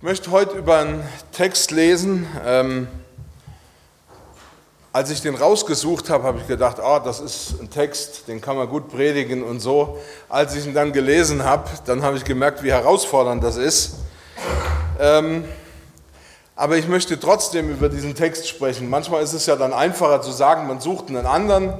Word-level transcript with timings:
Ich 0.00 0.04
möchte 0.04 0.30
heute 0.30 0.56
über 0.56 0.78
einen 0.78 1.02
Text 1.32 1.72
lesen. 1.72 2.24
Ähm, 2.46 2.86
als 4.92 5.10
ich 5.10 5.22
den 5.22 5.34
rausgesucht 5.34 6.08
habe, 6.08 6.22
habe 6.22 6.38
ich 6.38 6.46
gedacht, 6.46 6.78
ah, 6.78 7.00
das 7.00 7.18
ist 7.18 7.60
ein 7.60 7.68
Text, 7.68 8.28
den 8.28 8.40
kann 8.40 8.56
man 8.56 8.68
gut 8.68 8.90
predigen 8.90 9.42
und 9.42 9.58
so. 9.58 9.98
Als 10.28 10.54
ich 10.54 10.66
ihn 10.66 10.72
dann 10.72 10.92
gelesen 10.92 11.42
habe, 11.42 11.68
dann 11.84 12.04
habe 12.04 12.16
ich 12.16 12.24
gemerkt, 12.24 12.62
wie 12.62 12.70
herausfordernd 12.70 13.42
das 13.42 13.56
ist. 13.56 13.96
Ähm, 15.00 15.44
aber 16.54 16.76
ich 16.76 16.86
möchte 16.86 17.18
trotzdem 17.18 17.68
über 17.68 17.88
diesen 17.88 18.14
Text 18.14 18.46
sprechen. 18.46 18.88
Manchmal 18.88 19.24
ist 19.24 19.32
es 19.32 19.46
ja 19.46 19.56
dann 19.56 19.72
einfacher 19.72 20.22
zu 20.22 20.30
sagen, 20.30 20.68
man 20.68 20.78
sucht 20.78 21.08
einen 21.08 21.26
anderen, 21.26 21.72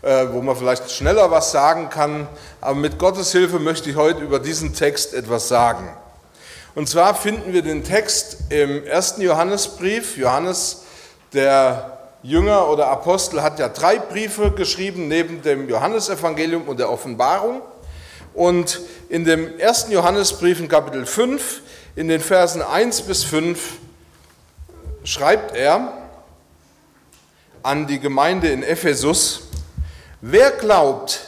äh, 0.00 0.28
wo 0.30 0.40
man 0.40 0.56
vielleicht 0.56 0.90
schneller 0.90 1.30
was 1.30 1.52
sagen 1.52 1.90
kann. 1.90 2.26
Aber 2.62 2.74
mit 2.74 2.98
Gottes 2.98 3.32
Hilfe 3.32 3.58
möchte 3.58 3.90
ich 3.90 3.96
heute 3.96 4.22
über 4.22 4.38
diesen 4.38 4.72
Text 4.72 5.12
etwas 5.12 5.48
sagen. 5.48 5.94
Und 6.76 6.90
zwar 6.90 7.14
finden 7.14 7.54
wir 7.54 7.62
den 7.62 7.84
Text 7.84 8.36
im 8.50 8.84
ersten 8.84 9.22
Johannesbrief. 9.22 10.18
Johannes, 10.18 10.82
der 11.32 12.10
Jünger 12.22 12.68
oder 12.68 12.88
Apostel 12.88 13.42
hat 13.42 13.58
ja 13.58 13.70
drei 13.70 13.96
Briefe 13.98 14.50
geschrieben, 14.50 15.08
neben 15.08 15.40
dem 15.40 15.70
Johannesevangelium 15.70 16.68
und 16.68 16.78
der 16.78 16.90
Offenbarung. 16.90 17.62
Und 18.34 18.82
in 19.08 19.24
dem 19.24 19.58
ersten 19.58 19.90
Johannesbrief 19.90 20.60
in 20.60 20.68
Kapitel 20.68 21.06
5, 21.06 21.62
in 21.94 22.08
den 22.08 22.20
Versen 22.20 22.60
1 22.60 23.00
bis 23.02 23.24
5, 23.24 23.78
schreibt 25.02 25.56
er 25.56 25.94
an 27.62 27.86
die 27.86 28.00
Gemeinde 28.00 28.48
in 28.48 28.62
Ephesus, 28.62 29.44
wer 30.20 30.50
glaubt, 30.50 31.22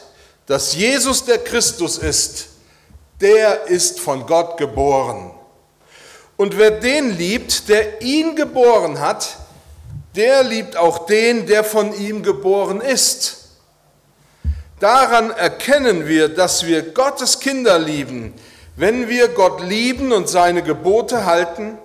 dass 0.44 0.74
Jesus 0.74 1.24
der 1.24 1.38
Christus 1.38 1.96
ist, 1.96 2.48
der 3.22 3.66
ist 3.68 3.98
von 3.98 4.26
Gott 4.26 4.58
geboren. 4.58 5.37
Und 6.38 6.56
wer 6.56 6.70
den 6.70 7.18
liebt, 7.18 7.68
der 7.68 8.00
ihn 8.00 8.36
geboren 8.36 9.00
hat, 9.00 9.36
der 10.14 10.44
liebt 10.44 10.76
auch 10.76 11.06
den, 11.06 11.46
der 11.46 11.64
von 11.64 11.92
ihm 11.92 12.22
geboren 12.22 12.80
ist. 12.80 13.48
Daran 14.78 15.32
erkennen 15.32 16.06
wir, 16.06 16.28
dass 16.28 16.64
wir 16.64 16.92
Gottes 16.92 17.40
Kinder 17.40 17.80
lieben, 17.80 18.32
wenn 18.76 19.08
wir 19.08 19.26
Gott 19.26 19.60
lieben 19.62 20.12
und 20.12 20.28
seine 20.28 20.62
Gebote 20.62 21.26
halten, 21.26 21.76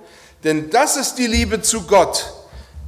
denn 0.43 0.69
das 0.69 0.97
ist 0.97 1.15
die 1.15 1.25
Liebe 1.25 1.63
zu 1.63 1.87
Gott, 1.87 2.31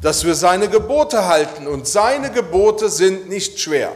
dass 0.04 0.24
wir 0.24 0.36
seine 0.36 0.70
Gebote 0.70 1.28
halten 1.28 1.66
und 1.66 1.88
seine 1.88 2.30
Gebote 2.30 2.90
sind 2.90 3.28
nicht 3.28 3.60
schwer. 3.60 3.92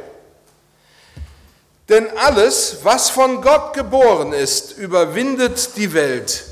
Denn 1.88 2.08
alles, 2.17 2.77
was 2.81 3.11
von 3.11 3.43
Gott 3.43 3.73
geboren 3.73 4.33
ist, 4.33 4.75
überwindet 4.75 5.75
die 5.75 5.93
Welt. 5.93 6.48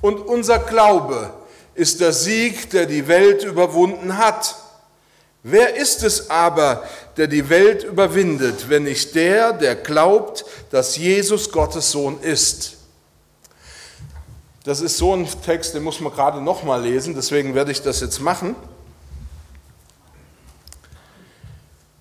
Und 0.00 0.18
unser 0.20 0.58
Glaube 0.58 1.32
ist 1.74 2.00
der 2.00 2.12
Sieg, 2.12 2.70
der 2.70 2.86
die 2.86 3.06
Welt 3.08 3.44
überwunden 3.44 4.16
hat. 4.16 4.56
Wer 5.42 5.76
ist 5.76 6.02
es 6.02 6.30
aber, 6.30 6.82
der 7.16 7.28
die 7.28 7.48
Welt 7.48 7.84
überwindet, 7.84 8.68
wenn 8.68 8.84
nicht 8.84 9.14
der, 9.14 9.52
der 9.52 9.76
glaubt, 9.76 10.44
dass 10.70 10.96
Jesus 10.96 11.52
Gottes 11.52 11.90
Sohn 11.90 12.20
ist? 12.20 12.72
Das 14.64 14.80
ist 14.80 14.96
so 14.96 15.14
ein 15.14 15.28
Text, 15.44 15.74
den 15.74 15.84
muss 15.84 16.00
man 16.00 16.12
gerade 16.12 16.40
nochmal 16.40 16.82
lesen, 16.82 17.14
deswegen 17.14 17.54
werde 17.54 17.70
ich 17.70 17.82
das 17.82 18.00
jetzt 18.00 18.20
machen. 18.20 18.56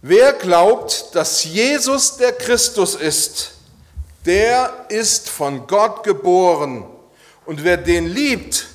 Wer 0.01 0.33
glaubt, 0.33 1.13
dass 1.13 1.43
Jesus 1.43 2.17
der 2.17 2.31
Christus 2.31 2.95
ist, 2.95 3.51
der 4.25 4.71
ist 4.89 5.29
von 5.29 5.67
Gott 5.67 6.03
geboren. 6.03 6.85
Und 7.45 7.63
wer 7.63 7.77
den 7.77 8.07
liebt, 8.07 8.67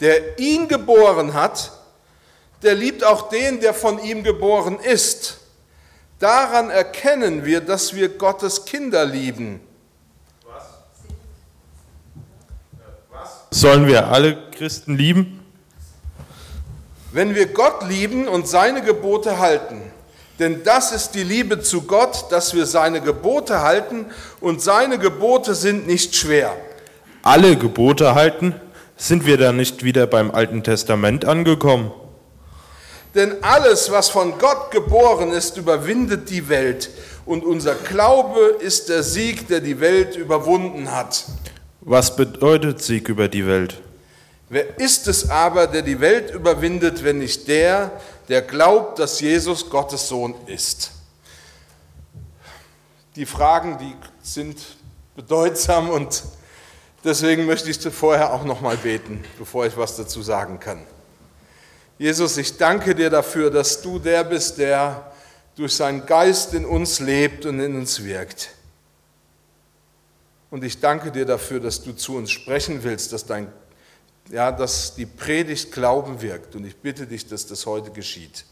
der 0.00 0.38
ihn 0.38 0.68
geboren 0.68 1.34
hat, 1.34 1.72
der 2.62 2.74
liebt 2.74 3.04
auch 3.04 3.28
den, 3.28 3.60
der 3.60 3.74
von 3.74 3.98
ihm 4.02 4.22
geboren 4.22 4.78
ist. 4.78 5.38
Daran 6.18 6.70
erkennen 6.70 7.44
wir, 7.44 7.60
dass 7.60 7.94
wir 7.94 8.08
Gottes 8.08 8.64
Kinder 8.64 9.04
lieben. 9.04 9.60
Was? 10.44 10.64
Was? 13.10 13.60
Sollen 13.60 13.86
wir 13.88 14.06
alle 14.06 14.50
Christen 14.50 14.96
lieben? 14.96 15.44
Wenn 17.10 17.34
wir 17.34 17.46
Gott 17.46 17.88
lieben 17.88 18.28
und 18.28 18.46
seine 18.46 18.82
Gebote 18.82 19.38
halten, 19.38 19.82
denn 20.38 20.64
das 20.64 20.92
ist 20.92 21.12
die 21.12 21.24
Liebe 21.24 21.60
zu 21.60 21.82
Gott, 21.82 22.26
dass 22.30 22.54
wir 22.54 22.66
seine 22.66 23.00
Gebote 23.00 23.60
halten 23.60 24.06
und 24.40 24.62
seine 24.62 24.98
Gebote 24.98 25.54
sind 25.54 25.86
nicht 25.86 26.14
schwer. 26.14 26.56
Alle 27.22 27.56
Gebote 27.56 28.16
halten? 28.16 28.54
Sind 28.96 29.26
wir 29.26 29.38
da 29.38 29.52
nicht 29.52 29.84
wieder 29.84 30.08
beim 30.08 30.32
Alten 30.32 30.64
Testament 30.64 31.24
angekommen? 31.24 31.92
Denn 33.14 33.44
alles, 33.44 33.92
was 33.92 34.08
von 34.08 34.38
Gott 34.38 34.72
geboren 34.72 35.30
ist, 35.30 35.56
überwindet 35.56 36.30
die 36.30 36.48
Welt. 36.48 36.90
Und 37.24 37.44
unser 37.44 37.76
Glaube 37.76 38.56
ist 38.58 38.88
der 38.88 39.04
Sieg, 39.04 39.46
der 39.46 39.60
die 39.60 39.78
Welt 39.78 40.16
überwunden 40.16 40.90
hat. 40.90 41.24
Was 41.80 42.16
bedeutet 42.16 42.82
Sieg 42.82 43.08
über 43.08 43.28
die 43.28 43.46
Welt? 43.46 43.80
Wer 44.48 44.78
ist 44.80 45.06
es 45.06 45.30
aber, 45.30 45.68
der 45.68 45.82
die 45.82 46.00
Welt 46.00 46.34
überwindet, 46.34 47.04
wenn 47.04 47.18
nicht 47.18 47.46
der, 47.46 47.92
der 48.28 48.42
glaubt, 48.42 48.98
dass 48.98 49.20
Jesus 49.20 49.70
Gottes 49.70 50.08
Sohn 50.08 50.34
ist? 50.46 50.90
Die 53.14 53.26
Fragen, 53.26 53.78
die 53.78 53.94
sind 54.22 54.58
bedeutsam 55.14 55.88
und 55.90 56.22
Deswegen 57.04 57.46
möchte 57.46 57.68
ich 57.68 57.80
vorher 57.80 58.32
auch 58.32 58.44
noch 58.44 58.60
mal 58.60 58.76
beten, 58.76 59.24
bevor 59.38 59.66
ich 59.66 59.76
was 59.76 59.96
dazu 59.96 60.22
sagen 60.22 60.60
kann. 60.60 60.86
Jesus, 61.98 62.36
ich 62.36 62.56
danke 62.56 62.94
dir 62.94 63.10
dafür, 63.10 63.50
dass 63.50 63.82
du 63.82 63.98
der 63.98 64.24
bist, 64.24 64.58
der 64.58 65.12
durch 65.56 65.74
seinen 65.74 66.06
Geist 66.06 66.54
in 66.54 66.64
uns 66.64 67.00
lebt 67.00 67.44
und 67.44 67.60
in 67.60 67.76
uns 67.76 68.02
wirkt. 68.04 68.50
Und 70.50 70.64
ich 70.64 70.80
danke 70.80 71.10
dir 71.10 71.24
dafür, 71.24 71.60
dass 71.60 71.82
du 71.82 71.92
zu 71.92 72.16
uns 72.16 72.30
sprechen 72.30 72.82
willst, 72.82 73.12
dass, 73.12 73.24
dein, 73.24 73.50
ja, 74.30 74.52
dass 74.52 74.94
die 74.94 75.06
Predigt 75.06 75.72
Glauben 75.72 76.20
wirkt. 76.22 76.54
Und 76.54 76.64
ich 76.66 76.76
bitte 76.76 77.06
dich, 77.06 77.26
dass 77.26 77.46
das 77.46 77.66
heute 77.66 77.90
geschieht. 77.90 78.44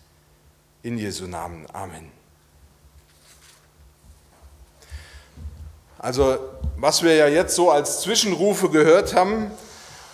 In 0.83 0.97
Jesu 0.97 1.27
Namen. 1.27 1.67
Amen. 1.73 2.11
Also 5.99 6.39
was 6.81 7.03
wir 7.03 7.15
ja 7.15 7.27
jetzt 7.27 7.55
so 7.55 7.71
als 7.71 8.01
Zwischenrufe 8.01 8.71
gehört 8.71 9.15
haben, 9.15 9.51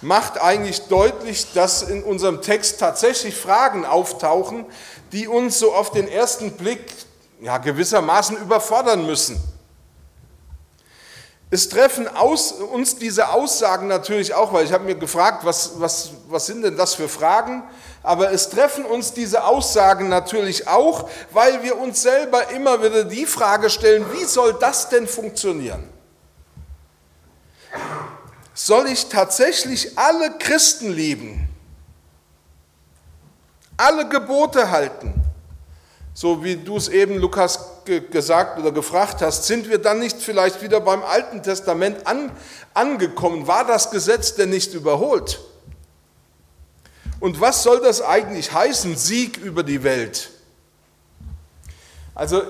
macht 0.00 0.40
eigentlich 0.42 0.82
deutlich, 0.88 1.52
dass 1.54 1.82
in 1.82 2.02
unserem 2.02 2.42
Text 2.42 2.80
tatsächlich 2.80 3.36
Fragen 3.36 3.84
auftauchen, 3.84 4.66
die 5.12 5.28
uns 5.28 5.58
so 5.58 5.72
auf 5.72 5.92
den 5.92 6.08
ersten 6.08 6.52
Blick 6.52 6.80
ja, 7.40 7.58
gewissermaßen 7.58 8.36
überfordern 8.36 9.06
müssen. 9.06 9.40
Es 11.48 11.68
treffen 11.68 12.08
aus, 12.08 12.50
uns 12.50 12.96
diese 12.96 13.28
Aussagen 13.28 13.86
natürlich 13.86 14.34
auch, 14.34 14.52
weil 14.52 14.64
ich 14.64 14.72
habe 14.72 14.84
mir 14.84 14.96
gefragt, 14.96 15.44
was, 15.44 15.78
was, 15.78 16.10
was 16.28 16.46
sind 16.46 16.62
denn 16.62 16.76
das 16.76 16.94
für 16.94 17.08
Fragen? 17.08 17.62
Aber 18.02 18.32
es 18.32 18.50
treffen 18.50 18.84
uns 18.84 19.12
diese 19.12 19.44
Aussagen 19.44 20.08
natürlich 20.08 20.66
auch, 20.66 21.08
weil 21.30 21.62
wir 21.62 21.78
uns 21.78 22.02
selber 22.02 22.50
immer 22.50 22.82
wieder 22.82 23.04
die 23.04 23.26
Frage 23.26 23.70
stellen, 23.70 24.04
wie 24.12 24.24
soll 24.24 24.54
das 24.54 24.88
denn 24.88 25.06
funktionieren? 25.06 25.95
Soll 28.58 28.86
ich 28.86 29.10
tatsächlich 29.10 29.98
alle 29.98 30.38
Christen 30.38 30.90
lieben? 30.90 31.46
Alle 33.76 34.08
Gebote 34.08 34.70
halten? 34.70 35.12
So 36.14 36.42
wie 36.42 36.56
du 36.56 36.78
es 36.78 36.88
eben, 36.88 37.18
Lukas, 37.18 37.60
gesagt 37.84 38.58
oder 38.58 38.72
gefragt 38.72 39.20
hast, 39.20 39.44
sind 39.44 39.68
wir 39.68 39.76
dann 39.76 39.98
nicht 39.98 40.16
vielleicht 40.16 40.62
wieder 40.62 40.80
beim 40.80 41.02
Alten 41.02 41.42
Testament 41.42 42.06
an, 42.06 42.32
angekommen? 42.72 43.46
War 43.46 43.66
das 43.66 43.90
Gesetz 43.90 44.34
denn 44.34 44.48
nicht 44.48 44.72
überholt? 44.72 45.38
Und 47.20 47.38
was 47.38 47.62
soll 47.62 47.82
das 47.82 48.00
eigentlich 48.00 48.52
heißen, 48.52 48.96
Sieg 48.96 49.36
über 49.36 49.64
die 49.64 49.82
Welt? 49.82 50.30
Also 52.14 52.42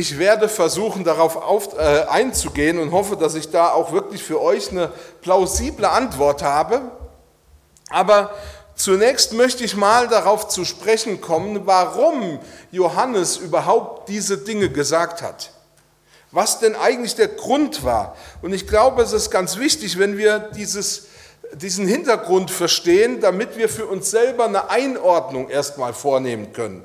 ich 0.00 0.18
werde 0.18 0.48
versuchen, 0.48 1.04
darauf 1.04 1.36
auf, 1.36 1.78
äh, 1.78 2.06
einzugehen 2.08 2.78
und 2.78 2.90
hoffe, 2.90 3.16
dass 3.16 3.34
ich 3.34 3.50
da 3.50 3.70
auch 3.70 3.92
wirklich 3.92 4.24
für 4.24 4.40
euch 4.40 4.70
eine 4.70 4.90
plausible 5.20 5.88
Antwort 5.88 6.42
habe. 6.42 6.80
Aber 7.90 8.34
zunächst 8.74 9.34
möchte 9.34 9.62
ich 9.62 9.76
mal 9.76 10.08
darauf 10.08 10.48
zu 10.48 10.64
sprechen 10.64 11.20
kommen, 11.20 11.66
warum 11.66 12.40
Johannes 12.72 13.36
überhaupt 13.36 14.08
diese 14.08 14.38
Dinge 14.38 14.70
gesagt 14.70 15.20
hat. 15.20 15.52
Was 16.32 16.60
denn 16.60 16.76
eigentlich 16.76 17.14
der 17.14 17.28
Grund 17.28 17.84
war. 17.84 18.16
Und 18.40 18.54
ich 18.54 18.66
glaube, 18.66 19.02
es 19.02 19.12
ist 19.12 19.30
ganz 19.30 19.58
wichtig, 19.58 19.98
wenn 19.98 20.16
wir 20.16 20.38
dieses 20.38 21.08
diesen 21.52 21.88
Hintergrund 21.88 22.48
verstehen, 22.50 23.20
damit 23.20 23.56
wir 23.56 23.68
für 23.68 23.86
uns 23.86 24.10
selber 24.10 24.44
eine 24.44 24.70
Einordnung 24.70 25.48
erstmal 25.48 25.92
vornehmen 25.92 26.52
können. 26.52 26.84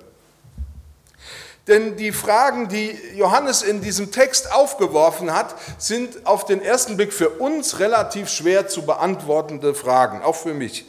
Denn 1.68 1.96
die 1.96 2.12
Fragen, 2.12 2.68
die 2.68 2.92
Johannes 3.16 3.64
in 3.64 3.82
diesem 3.82 4.12
Text 4.12 4.52
aufgeworfen 4.52 5.34
hat, 5.34 5.56
sind 5.80 6.26
auf 6.26 6.46
den 6.46 6.62
ersten 6.62 6.96
Blick 6.96 7.12
für 7.12 7.30
uns 7.30 7.80
relativ 7.80 8.30
schwer 8.30 8.68
zu 8.68 8.84
beantwortende 8.84 9.74
Fragen, 9.74 10.22
auch 10.22 10.36
für 10.36 10.54
mich. 10.54 10.86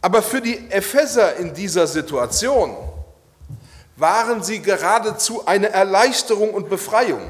Aber 0.00 0.22
für 0.22 0.40
die 0.40 0.70
Epheser 0.70 1.36
in 1.36 1.52
dieser 1.52 1.86
Situation 1.86 2.74
waren 3.96 4.42
sie 4.42 4.60
geradezu 4.60 5.46
eine 5.46 5.70
Erleichterung 5.70 6.52
und 6.52 6.68
Befreiung. 6.68 7.22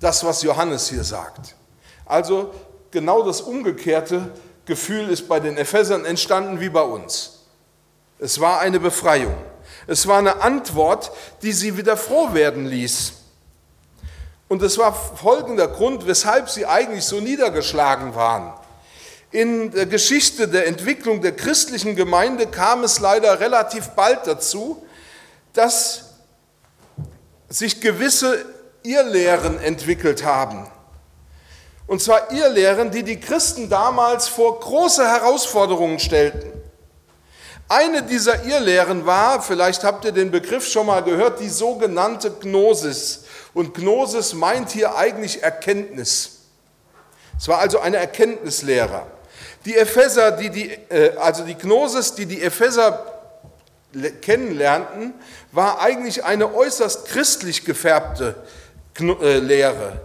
Das, 0.00 0.24
was 0.24 0.42
Johannes 0.42 0.88
hier 0.88 1.04
sagt. 1.04 1.54
Also 2.04 2.54
genau 2.90 3.22
das 3.22 3.40
umgekehrte 3.40 4.32
Gefühl 4.64 5.08
ist 5.08 5.28
bei 5.28 5.40
den 5.40 5.56
Ephesern 5.56 6.04
entstanden 6.04 6.60
wie 6.60 6.68
bei 6.68 6.82
uns. 6.82 7.44
Es 8.18 8.40
war 8.40 8.60
eine 8.60 8.80
Befreiung. 8.80 9.34
Es 9.86 10.06
war 10.06 10.18
eine 10.18 10.42
Antwort, 10.42 11.12
die 11.42 11.52
sie 11.52 11.76
wieder 11.76 11.96
froh 11.96 12.34
werden 12.34 12.66
ließ. 12.66 13.12
Und 14.48 14.62
es 14.62 14.78
war 14.78 14.92
folgender 14.94 15.68
Grund, 15.68 16.06
weshalb 16.06 16.48
sie 16.48 16.66
eigentlich 16.66 17.04
so 17.04 17.20
niedergeschlagen 17.20 18.14
waren. 18.14 18.52
In 19.32 19.72
der 19.72 19.86
Geschichte 19.86 20.48
der 20.48 20.66
Entwicklung 20.66 21.20
der 21.20 21.32
christlichen 21.32 21.96
Gemeinde 21.96 22.46
kam 22.46 22.84
es 22.84 23.00
leider 23.00 23.40
relativ 23.40 23.88
bald 23.90 24.26
dazu, 24.26 24.84
dass 25.52 26.14
sich 27.48 27.80
gewisse 27.80 28.44
Irrlehren 28.82 29.60
entwickelt 29.60 30.24
haben. 30.24 30.68
Und 31.86 32.02
zwar 32.02 32.32
Irrlehren, 32.32 32.90
die 32.90 33.02
die 33.02 33.20
Christen 33.20 33.68
damals 33.68 34.28
vor 34.28 34.58
große 34.60 35.06
Herausforderungen 35.06 35.98
stellten. 35.98 36.55
Eine 37.68 38.04
dieser 38.04 38.44
Irrlehren 38.44 39.06
war, 39.06 39.42
vielleicht 39.42 39.82
habt 39.82 40.04
ihr 40.04 40.12
den 40.12 40.30
Begriff 40.30 40.68
schon 40.68 40.86
mal 40.86 41.02
gehört, 41.02 41.40
die 41.40 41.48
sogenannte 41.48 42.30
Gnosis. 42.30 43.24
Und 43.54 43.74
Gnosis 43.74 44.34
meint 44.34 44.70
hier 44.70 44.96
eigentlich 44.96 45.42
Erkenntnis. 45.42 46.42
Es 47.38 47.48
war 47.48 47.58
also 47.58 47.80
eine 47.80 47.96
Erkenntnislehre. 47.96 49.06
Die 49.64 49.76
Epheser, 49.76 50.30
die 50.30 50.50
die, 50.50 50.70
äh, 50.90 51.16
also 51.16 51.44
die 51.44 51.56
Gnosis, 51.56 52.14
die 52.14 52.26
die 52.26 52.40
Epheser 52.40 53.04
kennenlernten, 54.22 55.14
war 55.50 55.80
eigentlich 55.80 56.24
eine 56.24 56.54
äußerst 56.54 57.06
christlich 57.06 57.64
gefärbte 57.64 58.36
äh, 59.00 59.38
Lehre, 59.38 60.00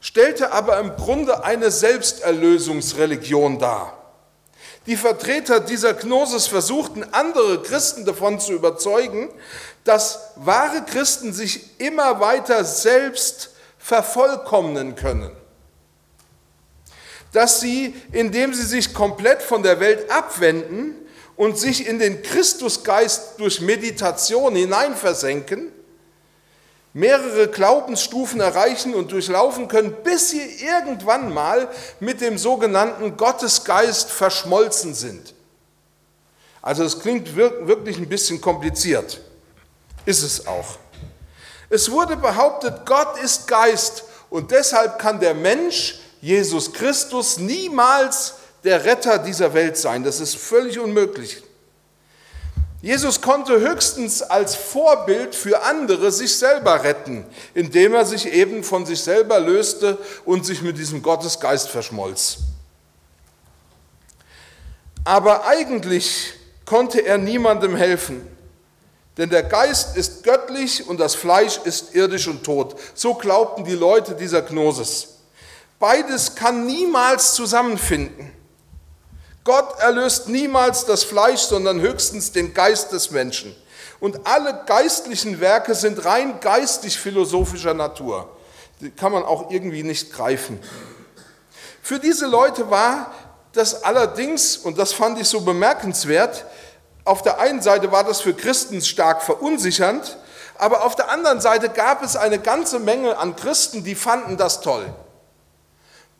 stellte 0.00 0.52
aber 0.52 0.78
im 0.78 0.94
Grunde 0.94 1.42
eine 1.42 1.72
Selbsterlösungsreligion 1.72 3.58
dar. 3.58 3.99
Die 4.86 4.96
Vertreter 4.96 5.60
dieser 5.60 5.94
Gnosis 5.94 6.46
versuchten 6.46 7.04
andere 7.12 7.62
Christen 7.62 8.04
davon 8.04 8.40
zu 8.40 8.52
überzeugen, 8.52 9.28
dass 9.84 10.32
wahre 10.36 10.84
Christen 10.84 11.32
sich 11.32 11.78
immer 11.78 12.20
weiter 12.20 12.64
selbst 12.64 13.50
vervollkommnen 13.78 14.94
können. 14.94 15.32
Dass 17.32 17.60
sie, 17.60 17.94
indem 18.12 18.54
sie 18.54 18.64
sich 18.64 18.94
komplett 18.94 19.42
von 19.42 19.62
der 19.62 19.80
Welt 19.80 20.10
abwenden 20.10 20.94
und 21.36 21.58
sich 21.58 21.86
in 21.86 21.98
den 21.98 22.22
Christusgeist 22.22 23.38
durch 23.38 23.60
Meditation 23.60 24.56
hineinversenken, 24.56 25.72
mehrere 26.92 27.48
Glaubensstufen 27.48 28.40
erreichen 28.40 28.94
und 28.94 29.12
durchlaufen 29.12 29.68
können, 29.68 29.94
bis 30.02 30.30
sie 30.30 30.42
irgendwann 30.64 31.32
mal 31.32 31.68
mit 32.00 32.20
dem 32.20 32.36
sogenannten 32.36 33.16
Gottesgeist 33.16 34.10
verschmolzen 34.10 34.94
sind. 34.94 35.34
Also 36.62 36.84
es 36.84 37.00
klingt 37.00 37.36
wirklich 37.36 37.96
ein 37.96 38.08
bisschen 38.08 38.40
kompliziert. 38.40 39.20
Ist 40.04 40.22
es 40.22 40.46
auch. 40.46 40.78
Es 41.68 41.90
wurde 41.90 42.16
behauptet, 42.16 42.84
Gott 42.84 43.18
ist 43.22 43.46
Geist 43.46 44.04
und 44.28 44.50
deshalb 44.50 44.98
kann 44.98 45.20
der 45.20 45.34
Mensch, 45.34 46.00
Jesus 46.20 46.72
Christus, 46.72 47.38
niemals 47.38 48.34
der 48.64 48.84
Retter 48.84 49.18
dieser 49.18 49.54
Welt 49.54 49.76
sein. 49.76 50.02
Das 50.02 50.20
ist 50.20 50.36
völlig 50.36 50.78
unmöglich. 50.78 51.42
Jesus 52.82 53.20
konnte 53.20 53.60
höchstens 53.60 54.22
als 54.22 54.54
Vorbild 54.54 55.34
für 55.34 55.62
andere 55.62 56.10
sich 56.10 56.38
selber 56.38 56.82
retten, 56.82 57.26
indem 57.52 57.94
er 57.94 58.06
sich 58.06 58.26
eben 58.26 58.64
von 58.64 58.86
sich 58.86 59.02
selber 59.02 59.38
löste 59.38 59.98
und 60.24 60.46
sich 60.46 60.62
mit 60.62 60.78
diesem 60.78 61.02
Gottesgeist 61.02 61.68
verschmolz. 61.68 62.38
Aber 65.04 65.46
eigentlich 65.46 66.32
konnte 66.64 67.00
er 67.00 67.18
niemandem 67.18 67.76
helfen, 67.76 68.26
denn 69.18 69.28
der 69.28 69.42
Geist 69.42 69.96
ist 69.98 70.22
göttlich 70.22 70.88
und 70.88 70.98
das 70.98 71.14
Fleisch 71.14 71.58
ist 71.64 71.94
irdisch 71.94 72.28
und 72.28 72.44
tot. 72.44 72.76
So 72.94 73.14
glaubten 73.14 73.64
die 73.64 73.74
Leute 73.74 74.14
dieser 74.14 74.40
Gnosis. 74.40 75.08
Beides 75.78 76.34
kann 76.34 76.64
niemals 76.64 77.34
zusammenfinden. 77.34 78.39
Gott 79.44 79.78
erlöst 79.80 80.28
niemals 80.28 80.84
das 80.84 81.04
Fleisch, 81.04 81.40
sondern 81.40 81.80
höchstens 81.80 82.32
den 82.32 82.52
Geist 82.52 82.92
des 82.92 83.10
Menschen. 83.10 83.54
Und 83.98 84.26
alle 84.26 84.64
geistlichen 84.66 85.40
Werke 85.40 85.74
sind 85.74 86.04
rein 86.04 86.40
geistig-philosophischer 86.40 87.74
Natur. 87.74 88.28
Die 88.80 88.90
kann 88.90 89.12
man 89.12 89.24
auch 89.24 89.50
irgendwie 89.50 89.82
nicht 89.82 90.12
greifen. 90.12 90.58
Für 91.82 91.98
diese 91.98 92.26
Leute 92.26 92.70
war 92.70 93.12
das 93.52 93.82
allerdings, 93.82 94.56
und 94.56 94.78
das 94.78 94.92
fand 94.92 95.18
ich 95.20 95.28
so 95.28 95.40
bemerkenswert, 95.40 96.44
auf 97.04 97.22
der 97.22 97.40
einen 97.40 97.62
Seite 97.62 97.90
war 97.90 98.04
das 98.04 98.20
für 98.20 98.34
Christen 98.34 98.80
stark 98.80 99.22
verunsichernd, 99.22 100.18
aber 100.56 100.84
auf 100.84 100.94
der 100.94 101.10
anderen 101.10 101.40
Seite 101.40 101.70
gab 101.70 102.02
es 102.02 102.16
eine 102.16 102.38
ganze 102.38 102.78
Menge 102.78 103.16
an 103.16 103.34
Christen, 103.34 103.82
die 103.82 103.94
fanden 103.94 104.36
das 104.36 104.60
toll. 104.60 104.86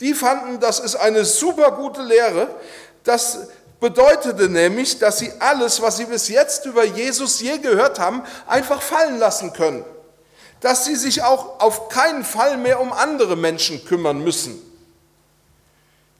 Die 0.00 0.14
fanden, 0.14 0.60
das 0.60 0.80
ist 0.80 0.96
eine 0.96 1.26
super 1.26 1.72
gute 1.72 2.02
Lehre, 2.02 2.48
das 3.04 3.48
bedeutete 3.80 4.48
nämlich, 4.48 4.98
dass 4.98 5.18
sie 5.18 5.32
alles, 5.38 5.80
was 5.80 5.96
sie 5.96 6.04
bis 6.04 6.28
jetzt 6.28 6.66
über 6.66 6.84
Jesus 6.84 7.40
je 7.40 7.58
gehört 7.58 7.98
haben, 7.98 8.22
einfach 8.46 8.82
fallen 8.82 9.18
lassen 9.18 9.52
können. 9.52 9.84
Dass 10.60 10.84
sie 10.84 10.96
sich 10.96 11.22
auch 11.22 11.60
auf 11.60 11.88
keinen 11.88 12.22
Fall 12.22 12.58
mehr 12.58 12.80
um 12.80 12.92
andere 12.92 13.36
Menschen 13.36 13.84
kümmern 13.84 14.22
müssen. 14.22 14.60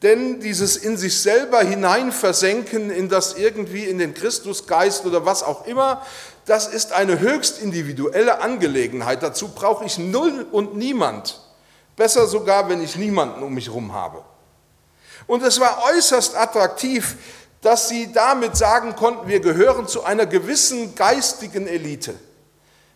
Denn 0.02 0.40
dieses 0.40 0.78
in 0.78 0.96
sich 0.96 1.20
selber 1.20 1.60
hineinversenken 1.60 2.90
in 2.90 3.10
das 3.10 3.34
irgendwie 3.34 3.84
in 3.84 3.98
den 3.98 4.14
Christusgeist 4.14 5.04
oder 5.04 5.26
was 5.26 5.42
auch 5.42 5.66
immer, 5.66 6.00
das 6.46 6.66
ist 6.66 6.92
eine 6.92 7.20
höchst 7.20 7.60
individuelle 7.60 8.40
Angelegenheit. 8.40 9.22
Dazu 9.22 9.48
brauche 9.48 9.84
ich 9.84 9.98
null 9.98 10.46
und 10.50 10.74
niemand. 10.74 11.42
Besser 11.96 12.26
sogar, 12.26 12.70
wenn 12.70 12.82
ich 12.82 12.96
niemanden 12.96 13.42
um 13.42 13.52
mich 13.52 13.66
herum 13.66 13.92
habe. 13.92 14.24
Und 15.26 15.42
es 15.42 15.60
war 15.60 15.82
äußerst 15.92 16.36
attraktiv, 16.36 17.16
dass 17.60 17.88
sie 17.88 18.12
damit 18.12 18.56
sagen 18.56 18.96
konnten, 18.96 19.28
wir 19.28 19.40
gehören 19.40 19.86
zu 19.86 20.04
einer 20.04 20.26
gewissen 20.26 20.94
geistigen 20.94 21.66
Elite. 21.66 22.14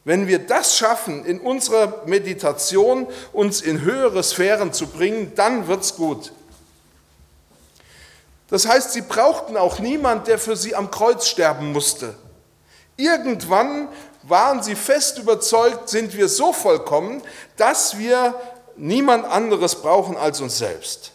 Wenn 0.05 0.27
wir 0.27 0.39
das 0.39 0.77
schaffen, 0.77 1.25
in 1.25 1.41
unserer 1.41 2.03
Meditation 2.07 3.07
uns 3.33 3.63
in 3.63 3.81
höhere 3.81 4.23
Sphären 4.23 4.73
zu 4.73 4.87
bringen, 4.87 5.33
dann 5.35 5.67
wird 5.67 5.83
es 5.83 5.97
gut. 5.97 6.33
Das 8.49 8.69
heißt, 8.69 8.93
sie 8.93 9.01
brauchten 9.01 9.57
auch 9.57 9.79
niemand, 9.79 10.29
der 10.29 10.39
für 10.39 10.57
sie 10.57 10.75
am 10.75 10.91
Kreuz 10.91 11.27
sterben 11.27 11.73
musste. 11.73 12.15
Irgendwann 12.97 13.89
waren 14.23 14.63
sie 14.63 14.77
fest 14.77 15.19
überzeugt, 15.19 15.89
sind 15.89 16.15
wir 16.17 16.29
so 16.29 16.53
vollkommen, 16.53 17.23
dass 17.57 17.99
wir 17.99 18.35
niemand 18.77 19.25
anderes 19.25 19.75
brauchen 19.77 20.17
als 20.17 20.41
uns 20.41 20.59
selbst. 20.59 21.14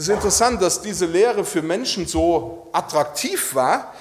Es 0.00 0.08
ist 0.08 0.14
interessant, 0.14 0.62
dass 0.62 0.80
diese 0.80 1.04
Lehre 1.04 1.44
für 1.44 1.60
Menschen 1.60 2.06
so 2.06 2.68
attraktiv 2.72 3.54
war. 3.54 3.92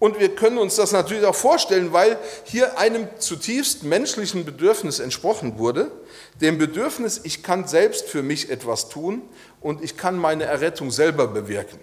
Und 0.00 0.18
wir 0.18 0.34
können 0.34 0.58
uns 0.58 0.74
das 0.74 0.90
natürlich 0.90 1.24
auch 1.24 1.36
vorstellen, 1.36 1.92
weil 1.92 2.18
hier 2.42 2.76
einem 2.80 3.06
zutiefst 3.16 3.84
menschlichen 3.84 4.44
Bedürfnis 4.44 4.98
entsprochen 4.98 5.56
wurde. 5.56 5.92
Dem 6.40 6.58
Bedürfnis, 6.58 7.20
ich 7.22 7.44
kann 7.44 7.68
selbst 7.68 8.08
für 8.08 8.24
mich 8.24 8.50
etwas 8.50 8.88
tun 8.88 9.22
und 9.60 9.84
ich 9.84 9.96
kann 9.96 10.16
meine 10.16 10.46
Errettung 10.46 10.90
selber 10.90 11.28
bewirken. 11.28 11.78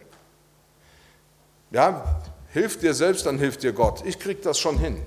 Ja, 1.72 2.20
hilf 2.50 2.78
dir 2.80 2.94
selbst, 2.94 3.26
dann 3.28 3.40
hilft 3.40 3.64
dir 3.64 3.72
Gott. 3.72 4.04
Ich 4.06 4.20
kriege 4.20 4.42
das 4.42 4.60
schon 4.60 4.78
hin. 4.78 5.06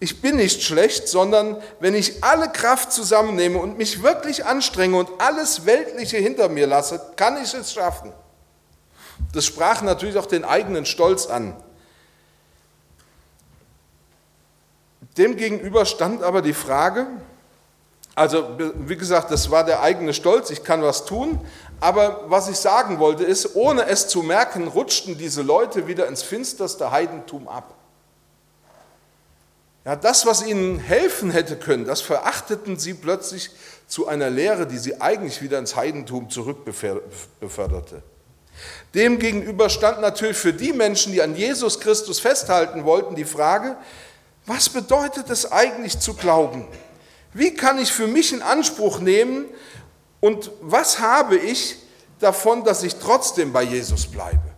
Ich 0.00 0.20
bin 0.20 0.36
nicht 0.36 0.62
schlecht, 0.62 1.08
sondern 1.08 1.62
wenn 1.80 1.94
ich 1.94 2.22
alle 2.24 2.48
Kraft 2.50 2.92
zusammennehme 2.92 3.58
und 3.58 3.78
mich 3.78 4.02
wirklich 4.02 4.44
anstrenge 4.44 4.96
und 4.96 5.08
alles 5.18 5.66
Weltliche 5.66 6.18
hinter 6.18 6.48
mir 6.48 6.66
lasse, 6.66 7.00
kann 7.16 7.42
ich 7.42 7.54
es 7.54 7.72
schaffen. 7.72 8.12
Das 9.32 9.44
sprach 9.44 9.82
natürlich 9.82 10.18
auch 10.18 10.26
den 10.26 10.44
eigenen 10.44 10.86
Stolz 10.86 11.26
an. 11.26 11.56
Demgegenüber 15.16 15.86
stand 15.86 16.22
aber 16.24 16.42
die 16.42 16.54
Frage, 16.54 17.06
also 18.16 18.58
wie 18.58 18.96
gesagt, 18.96 19.30
das 19.30 19.50
war 19.50 19.64
der 19.64 19.80
eigene 19.80 20.12
Stolz, 20.12 20.50
ich 20.50 20.64
kann 20.64 20.82
was 20.82 21.04
tun, 21.04 21.40
aber 21.80 22.24
was 22.26 22.48
ich 22.48 22.56
sagen 22.56 22.98
wollte 22.98 23.24
ist, 23.24 23.54
ohne 23.54 23.86
es 23.86 24.08
zu 24.08 24.22
merken, 24.22 24.68
rutschten 24.68 25.18
diese 25.18 25.42
Leute 25.42 25.86
wieder 25.86 26.06
ins 26.08 26.22
finsterste 26.22 26.90
Heidentum 26.90 27.48
ab. 27.48 27.74
Ja, 29.84 29.96
das, 29.96 30.24
was 30.24 30.46
ihnen 30.46 30.78
helfen 30.78 31.30
hätte 31.30 31.56
können, 31.56 31.84
das 31.84 32.00
verachteten 32.00 32.78
sie 32.78 32.94
plötzlich 32.94 33.50
zu 33.86 34.08
einer 34.08 34.30
Lehre, 34.30 34.66
die 34.66 34.78
sie 34.78 35.00
eigentlich 35.00 35.42
wieder 35.42 35.58
ins 35.58 35.76
Heidentum 35.76 36.30
zurückbeförderte. 36.30 38.02
Demgegenüber 38.94 39.68
stand 39.68 40.00
natürlich 40.00 40.38
für 40.38 40.54
die 40.54 40.72
Menschen, 40.72 41.12
die 41.12 41.20
an 41.20 41.36
Jesus 41.36 41.80
Christus 41.80 42.18
festhalten 42.18 42.84
wollten, 42.84 43.14
die 43.14 43.26
Frage, 43.26 43.76
was 44.46 44.70
bedeutet 44.70 45.28
es 45.28 45.50
eigentlich 45.52 45.98
zu 45.98 46.14
glauben? 46.14 46.66
Wie 47.34 47.52
kann 47.52 47.78
ich 47.78 47.92
für 47.92 48.06
mich 48.06 48.32
in 48.32 48.40
Anspruch 48.40 49.00
nehmen 49.00 49.46
und 50.20 50.50
was 50.62 51.00
habe 51.00 51.36
ich 51.36 51.76
davon, 52.20 52.64
dass 52.64 52.82
ich 52.84 52.96
trotzdem 52.96 53.52
bei 53.52 53.64
Jesus 53.64 54.06
bleibe? 54.06 54.53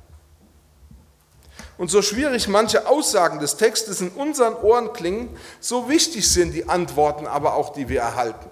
Und 1.78 1.90
so 1.90 2.00
schwierig 2.00 2.49
manche 2.49 2.87
Aussagen 2.88 3.38
des 3.38 3.56
Textes 3.56 4.00
in 4.00 4.09
unseren 4.09 4.54
Ohren 4.54 4.92
klingen, 4.92 5.37
so 5.61 5.88
wichtig 5.88 6.30
sind 6.30 6.52
die 6.52 6.68
Antworten 6.68 7.26
aber 7.26 7.54
auch, 7.54 7.73
die 7.73 7.88
wir 7.88 8.00
erhalten. 8.00 8.49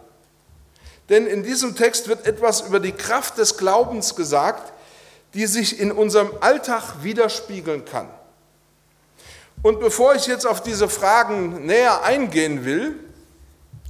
Denn 1.09 1.27
in 1.27 1.43
diesem 1.43 1.75
Text 1.77 2.09
wird 2.09 2.27
etwas 2.27 2.63
über 2.63 2.81
die 2.81 2.93
Kraft 2.93 3.39
des 3.39 3.57
Glaubens 3.57 4.15
gesagt, 4.15 4.73
die 5.35 5.47
sich 5.47 5.81
in 5.81 5.93
unserem 5.93 6.31
Alltag 6.41 7.03
widerspiegeln 7.03 7.85
kann. 7.85 8.09
Und 9.63 9.81
bevor 9.81 10.15
ich 10.15 10.27
jetzt 10.27 10.47
auf 10.47 10.63
diese 10.63 10.89
Fragen 10.89 11.67
näher 11.67 12.03
eingehen 12.05 12.65
will, 12.65 13.01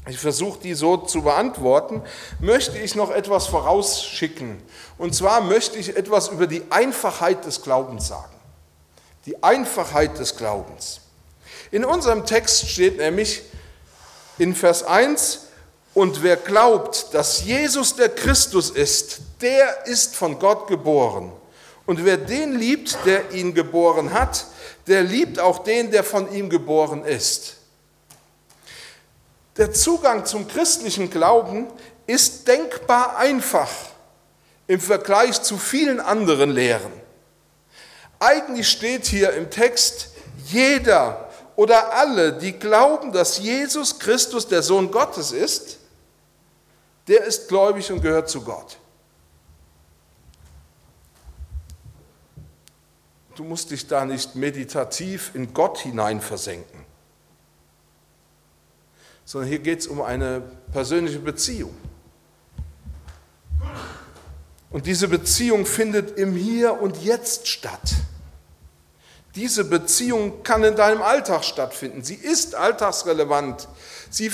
ich 0.07 0.19
versuche 0.19 0.61
die 0.61 0.75
so 0.75 0.99
zu 0.99 1.23
beantworten, 1.23 2.03
möchte 2.38 2.79
ich 2.79 2.95
noch 2.95 3.11
etwas 3.11 3.47
vorausschicken. 3.47 4.62
Und 4.99 5.14
zwar 5.14 5.41
möchte 5.41 5.79
ich 5.79 5.97
etwas 5.97 6.29
über 6.29 6.47
die 6.47 6.62
Einfachheit 6.71 7.45
des 7.47 7.62
Glaubens 7.62 8.09
sagen. 8.09 8.34
Die 9.26 9.43
Einfachheit 9.43 10.19
des 10.19 10.37
Glaubens. 10.37 11.00
In 11.71 11.85
unserem 11.85 12.26
Text 12.26 12.69
steht 12.69 12.99
nämlich 12.99 13.43
in 14.38 14.54
Vers 14.54 14.83
1, 14.83 15.40
und 15.95 16.25
wer 16.25 16.37
glaubt, 16.37 17.14
dass 17.14 17.45
Jesus 17.45 17.95
der 17.95 18.09
Christus 18.09 18.71
ist, 18.71 19.21
der 19.40 19.87
ist 19.87 20.16
von 20.16 20.40
Gott 20.40 20.66
geboren. 20.66 21.33
Und 21.87 22.04
wer 22.04 22.16
den 22.16 22.59
liebt, 22.59 22.99
der 23.04 23.31
ihn 23.31 23.54
geboren 23.54 24.12
hat, 24.12 24.47
der 24.88 25.02
liebt 25.02 25.38
auch 25.38 25.61
den, 25.61 25.93
der 25.93 26.02
von 26.02 26.33
ihm 26.33 26.50
geboren 26.50 27.04
ist. 27.04 27.57
Der 29.57 29.73
Zugang 29.73 30.26
zum 30.26 30.49
christlichen 30.49 31.11
Glauben 31.11 31.69
ist 32.07 32.49
denkbar 32.49 33.16
einfach 33.16 33.71
im 34.66 34.81
Vergleich 34.81 35.43
zu 35.43 35.59
vielen 35.59 36.00
anderen 36.00 36.50
Lehren. 36.50 37.04
Eigentlich 38.25 38.71
steht 38.71 39.04
hier 39.04 39.35
im 39.35 39.50
Text, 39.50 40.09
jeder 40.47 41.28
oder 41.57 41.93
alle, 41.93 42.33
die 42.33 42.52
glauben, 42.52 43.12
dass 43.12 43.37
Jesus 43.37 43.99
Christus 43.99 44.49
der 44.49 44.62
Sohn 44.62 44.90
Gottes 44.90 45.31
ist, 45.31 45.78
der 47.07 47.25
ist 47.25 47.49
gläubig 47.49 47.93
und 47.93 48.00
gehört 48.00 48.31
zu 48.31 48.40
Gott. 48.40 48.78
Du 53.35 53.45
musst 53.45 53.71
dich 53.71 53.87
da 53.87 54.07
nicht 54.07 54.35
meditativ 54.35 55.33
in 55.35 55.52
Gott 55.52 55.81
hinein 55.81 56.23
versenken, 56.23 56.87
sondern 59.26 59.50
hier 59.50 59.59
geht 59.59 59.81
es 59.81 59.87
um 59.87 60.00
eine 60.00 60.40
persönliche 60.73 61.19
Beziehung. 61.19 61.76
Und 64.71 64.87
diese 64.87 65.09
Beziehung 65.09 65.66
findet 65.66 66.19
im 66.19 66.35
Hier 66.35 66.81
und 66.81 66.97
Jetzt 67.04 67.49
statt. 67.49 67.95
Diese 69.35 69.64
Beziehung 69.64 70.45
kann 70.45 70.62
in 70.62 70.76
deinem 70.76 71.03
Alltag 71.03 71.45
stattfinden. 71.45 72.05
Sie 72.05 72.14
ist 72.14 72.55
alltagsrelevant. 72.55 73.69
Sie 74.09 74.31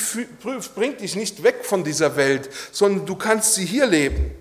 bringt 0.75 1.01
dich 1.01 1.17
nicht 1.17 1.43
weg 1.43 1.65
von 1.65 1.85
dieser 1.85 2.17
Welt, 2.17 2.51
sondern 2.71 3.07
du 3.07 3.17
kannst 3.17 3.55
sie 3.55 3.65
hier 3.65 3.87
leben. 3.87 4.33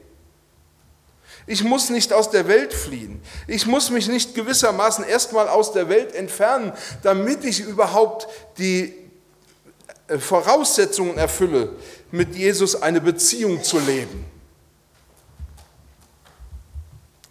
Ich 1.47 1.63
muss 1.63 1.89
nicht 1.89 2.11
aus 2.11 2.29
der 2.29 2.47
Welt 2.47 2.73
fliehen. 2.73 3.21
Ich 3.47 3.65
muss 3.65 3.89
mich 3.89 4.07
nicht 4.07 4.35
gewissermaßen 4.35 5.03
erstmal 5.05 5.47
aus 5.47 5.71
der 5.71 5.89
Welt 5.89 6.13
entfernen, 6.13 6.73
damit 7.01 7.43
ich 7.43 7.61
überhaupt 7.61 8.27
die 8.57 8.93
äh, 10.07 10.19
Voraussetzungen 10.19 11.17
erfülle, 11.17 11.71
mit 12.11 12.35
Jesus 12.35 12.79
eine 12.79 13.01
Beziehung 13.01 13.63
zu 13.63 13.79
leben. 13.79 14.25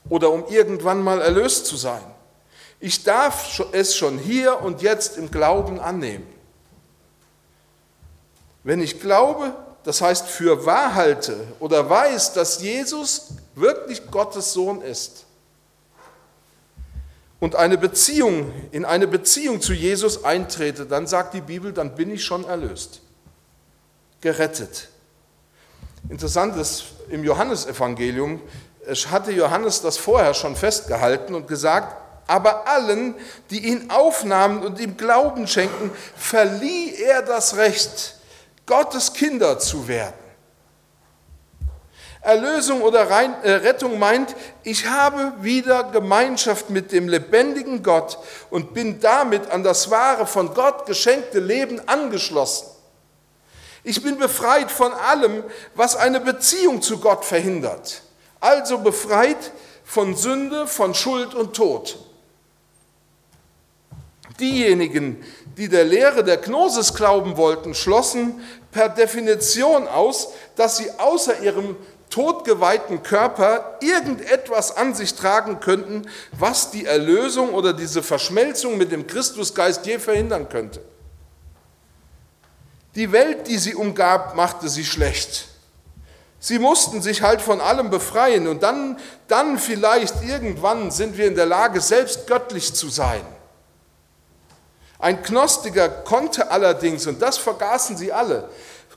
Oder 0.09 0.33
um 0.33 0.47
irgendwann 0.49 1.03
mal 1.03 1.21
erlöst 1.21 1.67
zu 1.67 1.77
sein. 1.77 2.03
Ich 2.81 3.03
darf 3.03 3.61
es 3.73 3.97
schon 3.97 4.19
hier 4.19 4.61
und 4.61 4.83
jetzt 4.83 5.17
im 5.17 5.31
Glauben 5.31 5.81
annehmen. 5.81 6.27
Wenn 8.63 8.81
ich 8.81 9.01
glaube, 9.01 9.55
das 9.85 10.01
heißt 10.01 10.27
für 10.27 10.67
wahr 10.67 10.95
halte 10.95 11.37
oder 11.59 11.89
weiß, 11.89 12.35
dass 12.35 12.61
Jesus 12.61 13.29
wirklich 13.55 14.11
Gottes 14.11 14.53
Sohn 14.53 14.83
ist 14.83 15.25
und 17.41 17.57
eine 17.57 17.79
Beziehung, 17.79 18.53
in 18.71 18.85
eine 18.85 19.07
Beziehung 19.07 19.61
zu 19.61 19.73
Jesus 19.73 20.25
eintrete, 20.25 20.87
dann 20.87 21.07
sagt 21.07 21.35
die 21.35 21.41
Bibel, 21.41 21.73
dann 21.73 21.95
bin 21.95 22.11
ich 22.11 22.25
schon 22.25 22.45
erlöst, 22.45 23.01
gerettet. 24.21 24.89
Interessant 26.09 26.57
ist, 26.57 26.85
im 27.09 27.25
Johannesevangelium 27.25 28.41
hatte 29.11 29.33
Johannes 29.33 29.83
das 29.83 29.97
vorher 29.97 30.35
schon 30.35 30.57
festgehalten 30.57 31.35
und 31.35 31.49
gesagt, 31.49 31.97
aber 32.29 32.69
allen, 32.69 33.15
die 33.51 33.67
ihn 33.67 33.91
aufnahmen 33.91 34.63
und 34.63 34.79
ihm 34.79 34.97
Glauben 34.97 35.49
schenken, 35.49 35.91
verlieh 36.17 36.95
er 36.95 37.23
das 37.23 37.57
Recht, 37.57 38.15
Gottes 38.67 39.13
Kinder 39.15 39.59
zu 39.59 39.89
werden. 39.89 40.15
Erlösung 42.21 42.83
oder 42.83 43.09
äh, 43.09 43.51
Rettung 43.53 43.99
meint, 43.99 44.35
ich 44.63 44.87
habe 44.87 45.33
wieder 45.41 45.85
Gemeinschaft 45.85 46.69
mit 46.69 46.93
dem 46.93 47.09
lebendigen 47.09 47.83
Gott 47.83 48.19
und 48.51 48.75
bin 48.75 49.01
damit 49.01 49.51
an 49.51 49.63
das 49.63 49.91
wahre, 49.91 50.27
von 50.27 50.53
Gott 50.53 50.85
geschenkte 50.85 51.39
Leben 51.39 51.81
angeschlossen. 51.89 52.67
Ich 53.85 54.03
bin 54.03 54.19
befreit 54.19 54.71
von 54.71 54.93
allem, 54.93 55.45
was 55.75 55.97
eine 55.97 56.21
Beziehung 56.21 56.83
zu 56.83 56.99
Gott 56.99 57.25
verhindert. 57.25 58.03
Also 58.41 58.79
befreit 58.79 59.53
von 59.85 60.15
Sünde, 60.15 60.67
von 60.67 60.95
Schuld 60.95 61.35
und 61.35 61.57
Tod. 61.57 61.99
Diejenigen, 64.41 65.25
die 65.57 65.69
der 65.69 65.85
Lehre 65.85 66.23
der 66.23 66.37
Gnosis 66.37 66.95
glauben 66.95 67.37
wollten, 67.37 67.75
schlossen 67.75 68.41
per 68.71 68.89
Definition 68.89 69.89
aus, 69.89 70.29
dass 70.55 70.77
sie 70.77 70.91
außer 70.99 71.41
ihrem 71.41 71.77
todgeweihten 72.11 73.03
Körper 73.03 73.79
irgendetwas 73.81 74.77
an 74.77 74.95
sich 74.95 75.15
tragen 75.15 75.61
könnten, 75.61 76.09
was 76.33 76.71
die 76.71 76.87
Erlösung 76.87 77.53
oder 77.53 77.73
diese 77.73 78.03
Verschmelzung 78.03 78.79
mit 78.79 78.93
dem 78.93 79.07
Christusgeist 79.07 79.85
je 79.87 79.99
verhindern 79.99 80.49
könnte. 80.49 80.81
Die 82.95 83.13
Welt, 83.13 83.47
die 83.47 83.59
sie 83.59 83.75
umgab, 83.75 84.35
machte 84.35 84.69
sie 84.69 84.85
schlecht. 84.85 85.49
Sie 86.41 86.59
mussten 86.59 87.03
sich 87.03 87.23
halt 87.23 87.43
von 87.43 87.61
allem 87.61 87.91
befreien 87.91 88.47
und 88.47 88.63
dann, 88.63 88.99
dann 89.27 89.59
vielleicht 89.59 90.23
irgendwann 90.23 90.91
sind 90.91 91.19
wir 91.19 91.27
in 91.27 91.35
der 91.35 91.47
Lage, 91.47 91.81
selbst 91.81 92.27
göttlich 92.27 92.75
zu 92.75 92.89
sein. 92.89 93.23
Ein 94.99 95.23
Gnostiker 95.23 95.89
konnte 95.89 96.51
allerdings, 96.51 97.07
und 97.07 97.23
das 97.23 97.39
vergaßen 97.39 97.97
sie 97.97 98.13
alle, 98.13 98.49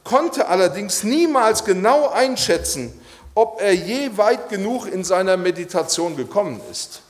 konnte 0.03 0.48
allerdings 0.48 1.03
niemals 1.03 1.63
genau 1.63 2.10
einschätzen, 2.10 3.00
ob 3.36 3.62
er 3.62 3.74
je 3.74 4.17
weit 4.17 4.50
genug 4.50 4.88
in 4.88 5.03
seiner 5.03 5.38
Meditation 5.38 6.15
gekommen 6.17 6.60
ist. 6.72 7.01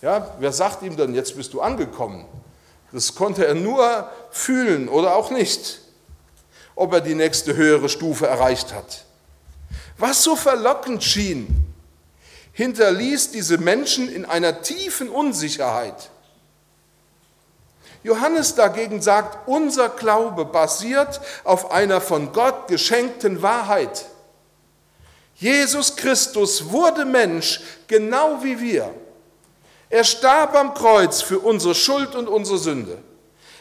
Ja, 0.00 0.34
wer 0.38 0.52
sagt 0.52 0.82
ihm 0.82 0.96
dann, 0.96 1.14
jetzt 1.14 1.36
bist 1.36 1.52
du 1.52 1.60
angekommen? 1.60 2.24
Das 2.92 3.14
konnte 3.14 3.46
er 3.46 3.54
nur 3.54 4.08
fühlen 4.30 4.88
oder 4.88 5.16
auch 5.16 5.30
nicht, 5.30 5.80
ob 6.76 6.92
er 6.92 7.00
die 7.00 7.14
nächste 7.14 7.56
höhere 7.56 7.88
Stufe 7.88 8.26
erreicht 8.26 8.72
hat. 8.72 9.04
Was 9.98 10.22
so 10.22 10.36
verlockend 10.36 11.02
schien, 11.02 11.66
hinterließ 12.52 13.32
diese 13.32 13.58
Menschen 13.58 14.08
in 14.08 14.24
einer 14.24 14.62
tiefen 14.62 15.08
Unsicherheit. 15.08 16.10
Johannes 18.02 18.54
dagegen 18.54 19.02
sagt, 19.02 19.48
unser 19.48 19.88
Glaube 19.88 20.44
basiert 20.44 21.20
auf 21.44 21.70
einer 21.70 22.00
von 22.00 22.32
Gott 22.32 22.68
geschenkten 22.68 23.42
Wahrheit. 23.42 24.06
Jesus 25.34 25.96
Christus 25.96 26.70
wurde 26.70 27.04
Mensch, 27.04 27.60
genau 27.86 28.42
wie 28.42 28.60
wir. 28.60 28.92
Er 29.90 30.04
starb 30.04 30.54
am 30.54 30.74
Kreuz 30.74 31.22
für 31.22 31.38
unsere 31.38 31.74
Schuld 31.74 32.14
und 32.14 32.28
unsere 32.28 32.58
Sünde. 32.58 32.98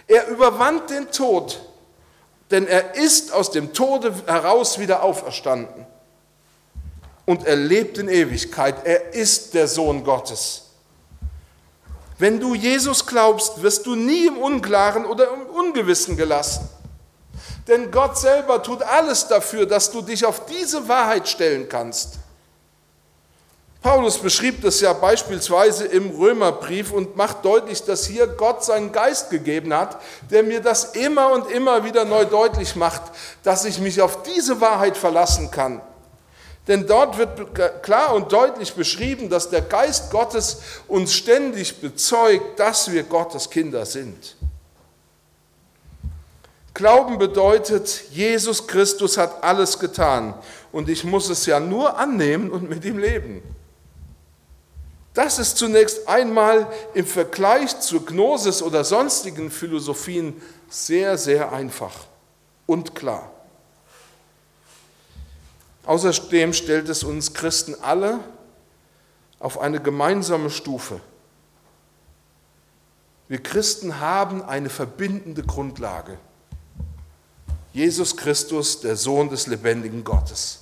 Er 0.07 0.27
überwand 0.27 0.89
den 0.89 1.11
Tod, 1.11 1.59
denn 2.51 2.67
er 2.67 2.95
ist 2.95 3.33
aus 3.33 3.51
dem 3.51 3.73
Tode 3.73 4.13
heraus 4.25 4.79
wieder 4.79 5.03
auferstanden. 5.03 5.85
Und 7.25 7.45
er 7.45 7.55
lebt 7.55 7.97
in 7.97 8.07
Ewigkeit. 8.07 8.85
Er 8.85 9.13
ist 9.13 9.53
der 9.55 9.67
Sohn 9.67 10.03
Gottes. 10.03 10.64
Wenn 12.17 12.39
du 12.39 12.55
Jesus 12.55 13.05
glaubst, 13.05 13.61
wirst 13.61 13.85
du 13.85 13.95
nie 13.95 14.27
im 14.27 14.37
Unklaren 14.37 15.05
oder 15.05 15.33
im 15.33 15.45
Ungewissen 15.47 16.15
gelassen. 16.15 16.69
Denn 17.67 17.91
Gott 17.91 18.17
selber 18.17 18.61
tut 18.61 18.81
alles 18.83 19.27
dafür, 19.27 19.65
dass 19.65 19.91
du 19.91 20.01
dich 20.01 20.25
auf 20.25 20.45
diese 20.45 20.87
Wahrheit 20.87 21.27
stellen 21.27 21.67
kannst. 21.67 22.19
Paulus 23.81 24.17
beschrieb 24.17 24.61
das 24.63 24.81
ja 24.81 24.93
beispielsweise 24.93 25.85
im 25.85 26.09
Römerbrief 26.09 26.91
und 26.91 27.15
macht 27.15 27.45
deutlich, 27.45 27.83
dass 27.83 28.05
hier 28.07 28.25
Gott 28.25 28.63
seinen 28.63 28.91
Geist 28.91 29.29
gegeben 29.29 29.73
hat, 29.75 30.01
der 30.31 30.41
mir 30.41 30.59
das 30.59 30.95
immer 30.95 31.31
und 31.31 31.51
immer 31.51 31.83
wieder 31.83 32.03
neu 32.03 32.25
deutlich 32.25 32.75
macht, 32.75 33.03
dass 33.43 33.63
ich 33.63 33.79
mich 33.79 34.01
auf 34.01 34.23
diese 34.23 34.59
Wahrheit 34.59 34.97
verlassen 34.97 35.51
kann. 35.51 35.81
Denn 36.67 36.87
dort 36.87 37.17
wird 37.17 37.83
klar 37.83 38.15
und 38.15 38.31
deutlich 38.31 38.73
beschrieben, 38.73 39.29
dass 39.29 39.49
der 39.49 39.61
Geist 39.61 40.09
Gottes 40.09 40.61
uns 40.87 41.13
ständig 41.13 41.79
bezeugt, 41.79 42.59
dass 42.59 42.91
wir 42.91 43.03
Gottes 43.03 43.49
Kinder 43.49 43.85
sind. 43.85 44.35
Glauben 46.73 47.17
bedeutet, 47.17 48.05
Jesus 48.11 48.67
Christus 48.67 49.17
hat 49.17 49.43
alles 49.43 49.79
getan 49.79 50.33
und 50.71 50.89
ich 50.89 51.03
muss 51.03 51.29
es 51.29 51.45
ja 51.45 51.59
nur 51.59 51.97
annehmen 51.97 52.49
und 52.49 52.67
mit 52.69 52.83
ihm 52.83 52.97
leben. 52.97 53.41
Das 55.13 55.39
ist 55.39 55.57
zunächst 55.57 56.09
einmal 56.09 56.67
im 56.93 57.05
Vergleich 57.05 57.79
zur 57.79 58.05
Gnosis 58.05 58.61
oder 58.61 58.83
sonstigen 58.83 59.49
Philosophien 59.49 60.41
sehr, 60.69 61.17
sehr 61.17 61.53
einfach 61.53 61.93
und 62.65 62.93
klar. 62.93 63.31
Außerdem 65.85 66.53
stellt 66.53 66.89
es 66.89 67.03
uns 67.03 67.33
Christen 67.33 67.75
alle 67.81 68.19
auf 69.39 69.59
eine 69.59 69.79
gemeinsame 69.79 70.49
Stufe. 70.49 70.99
Wir 73.27 73.41
Christen 73.41 73.99
haben 73.99 74.43
eine 74.43 74.69
verbindende 74.69 75.43
Grundlage. 75.43 76.17
Jesus 77.73 78.15
Christus, 78.15 78.81
der 78.81 78.95
Sohn 78.95 79.29
des 79.29 79.47
lebendigen 79.47 80.03
Gottes. 80.03 80.61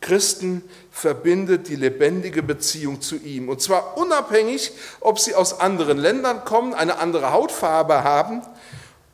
Christen 0.00 0.62
verbindet 0.90 1.68
die 1.68 1.76
lebendige 1.76 2.42
Beziehung 2.42 3.00
zu 3.00 3.16
ihm. 3.16 3.48
Und 3.48 3.60
zwar 3.60 3.96
unabhängig, 3.96 4.72
ob 5.00 5.18
sie 5.18 5.34
aus 5.34 5.60
anderen 5.60 5.98
Ländern 5.98 6.44
kommen, 6.44 6.74
eine 6.74 6.98
andere 6.98 7.32
Hautfarbe 7.32 8.02
haben 8.02 8.42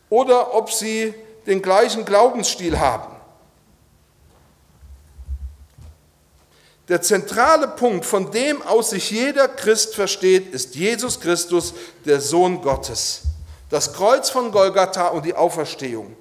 oder 0.09 0.55
ob 0.55 0.73
sie 0.73 1.13
den 1.47 1.61
gleichen 1.61 2.05
Glaubensstil 2.05 2.79
haben. 2.79 3.18
Der 6.89 7.03
zentrale 7.03 7.69
Punkt, 7.69 8.07
von 8.07 8.31
dem 8.31 8.63
aus 8.63 8.91
sich 8.91 9.11
jeder 9.11 9.47
Christ 9.47 9.95
versteht, 9.95 10.55
ist 10.55 10.75
Jesus 10.75 11.21
Christus, 11.21 11.75
der 12.07 12.21
Sohn 12.21 12.63
Gottes. 12.63 13.23
Das 13.69 13.93
Kreuz 13.93 14.31
von 14.31 14.53
Golgatha 14.53 15.09
und 15.09 15.27
die 15.27 15.35
Auferstehung. 15.35 16.17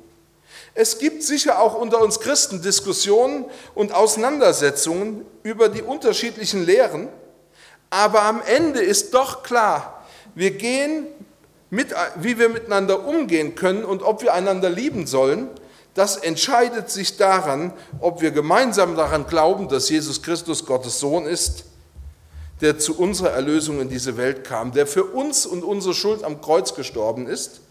Es 0.74 1.00
gibt 1.00 1.24
sicher 1.24 1.60
auch 1.60 1.74
unter 1.74 2.02
uns 2.02 2.20
Christen 2.20 2.62
Diskussionen 2.62 3.46
und 3.74 3.94
Auseinandersetzungen 3.94 5.26
über 5.42 5.70
die 5.70 5.82
unterschiedlichen 5.82 6.66
Lehren, 6.66 7.08
aber 7.90 8.24
am 8.24 8.42
Ende 8.46 8.82
ist 8.82 9.14
doch 9.14 9.44
klar, 9.44 10.06
wir 10.36 10.52
gehen 10.52 11.08
mit, 11.70 11.96
wie 12.18 12.38
wir 12.38 12.50
miteinander 12.50 13.08
umgehen 13.08 13.56
können 13.56 13.86
und 13.86 14.04
ob 14.04 14.22
wir 14.22 14.34
einander 14.34 14.70
lieben 14.70 15.08
sollen, 15.08 15.50
das 15.98 16.16
entscheidet 16.16 16.92
sich 16.92 17.18
daran, 17.18 17.74
ob 18.00 18.22
wir 18.22 18.30
gemeinsam 18.30 18.96
daran 18.96 19.26
glauben, 19.26 19.68
dass 19.68 19.90
Jesus 19.90 20.22
Christus 20.22 20.64
Gottes 20.64 21.00
Sohn 21.00 21.26
ist, 21.26 21.64
der 22.62 22.78
zu 22.78 23.00
unserer 23.00 23.32
Erlösung 23.32 23.82
in 23.82 23.90
diese 23.90 24.16
Welt 24.16 24.44
kam, 24.44 24.72
der 24.72 24.86
für 24.86 25.06
uns 25.06 25.48
und 25.48 25.64
unsere 25.64 25.96
Schuld 25.96 26.24
am 26.24 26.40
Kreuz 26.40 26.76
gestorben 26.76 27.26
ist, 27.26 27.62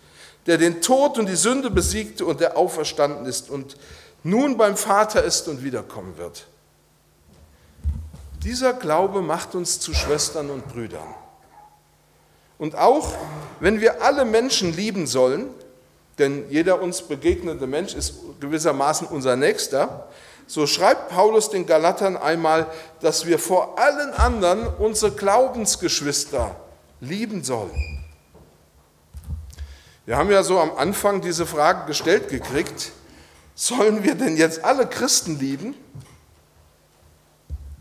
der 0.47 0.59
den 0.59 0.83
Tod 0.83 1.19
und 1.19 1.29
die 1.29 1.37
Sünde 1.37 1.71
besiegte 1.71 2.27
und 2.27 2.41
der 2.41 2.57
auferstanden 2.57 3.27
ist 3.27 3.49
und 3.49 3.77
nun 4.25 4.57
beim 4.57 4.77
Vater 4.77 5.23
ist 5.23 5.47
und 5.47 5.63
wiederkommen 5.63 6.19
wird. 6.19 6.49
Dieser 8.43 8.73
Glaube 8.73 9.23
macht 9.23 9.55
uns 9.55 9.79
zu 9.79 9.95
Schwestern 9.95 10.51
und 10.51 10.67
Brüdern. 10.67 11.15
Und 12.59 12.75
auch 12.75 13.13
wenn 13.61 13.81
wir 13.81 14.03
alle 14.03 14.25
Menschen 14.25 14.75
lieben 14.75 15.07
sollen, 15.07 15.47
denn 16.19 16.49
jeder 16.51 16.81
uns 16.81 17.03
begegnende 17.03 17.67
Mensch 17.67 17.95
ist 17.95 18.15
gewissermaßen 18.41 19.07
unser 19.07 19.37
Nächster, 19.37 20.09
so 20.47 20.67
schreibt 20.67 21.09
Paulus 21.09 21.51
den 21.51 21.67
Galatern 21.67 22.17
einmal, 22.17 22.67
dass 23.01 23.27
wir 23.27 23.39
vor 23.39 23.79
allen 23.79 24.13
anderen 24.15 24.67
unsere 24.79 25.13
Glaubensgeschwister 25.13 26.57
lieben 27.01 27.43
sollen. 27.43 28.05
Wir 30.07 30.17
haben 30.17 30.31
ja 30.31 30.45
so 30.45 30.61
am 30.61 30.77
Anfang 30.77 31.21
diese 31.21 31.47
Frage 31.47 31.87
gestellt 31.87 32.29
gekriegt, 32.29 32.93
sollen 33.57 34.05
wir 34.05 34.15
denn 34.15 34.37
jetzt 34.37 34.65
alle 34.65 34.87
Christen 34.87 35.39
lieben? 35.39 35.75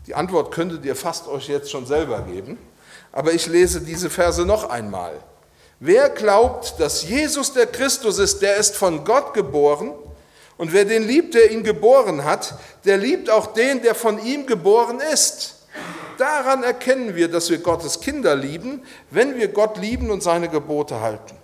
Die 0.06 0.14
Antwort 0.14 0.52
könntet 0.52 0.84
ihr 0.84 0.96
fast 0.96 1.28
euch 1.28 1.48
jetzt 1.48 1.70
schon 1.70 1.86
selber 1.86 2.22
geben, 2.22 2.58
aber 3.12 3.32
ich 3.32 3.46
lese 3.46 3.80
diese 3.80 4.10
Verse 4.10 4.44
noch 4.44 4.68
einmal. 4.68 5.12
Wer 5.78 6.08
glaubt, 6.08 6.74
dass 6.78 7.02
Jesus 7.02 7.52
der 7.52 7.66
Christus 7.66 8.18
ist, 8.18 8.40
der 8.40 8.56
ist 8.56 8.76
von 8.76 9.04
Gott 9.04 9.34
geboren. 9.34 9.92
Und 10.56 10.72
wer 10.72 10.86
den 10.86 11.06
liebt, 11.06 11.34
der 11.34 11.50
ihn 11.50 11.64
geboren 11.64 12.24
hat, 12.24 12.54
der 12.84 12.96
liebt 12.96 13.28
auch 13.28 13.48
den, 13.48 13.82
der 13.82 13.94
von 13.94 14.24
ihm 14.24 14.46
geboren 14.46 15.00
ist. 15.12 15.66
Daran 16.16 16.62
erkennen 16.62 17.14
wir, 17.14 17.28
dass 17.28 17.50
wir 17.50 17.58
Gottes 17.58 18.00
Kinder 18.00 18.34
lieben, 18.34 18.82
wenn 19.10 19.36
wir 19.36 19.48
Gott 19.48 19.76
lieben 19.76 20.10
und 20.10 20.22
seine 20.22 20.48
Gebote 20.48 21.00
halten. 21.00 21.36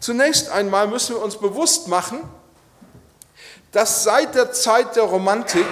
Zunächst 0.00 0.50
einmal 0.50 0.88
müssen 0.88 1.16
wir 1.16 1.22
uns 1.22 1.36
bewusst 1.36 1.88
machen, 1.88 2.20
dass 3.72 4.04
seit 4.04 4.34
der 4.34 4.52
Zeit 4.52 4.96
der 4.96 5.02
Romantik 5.02 5.66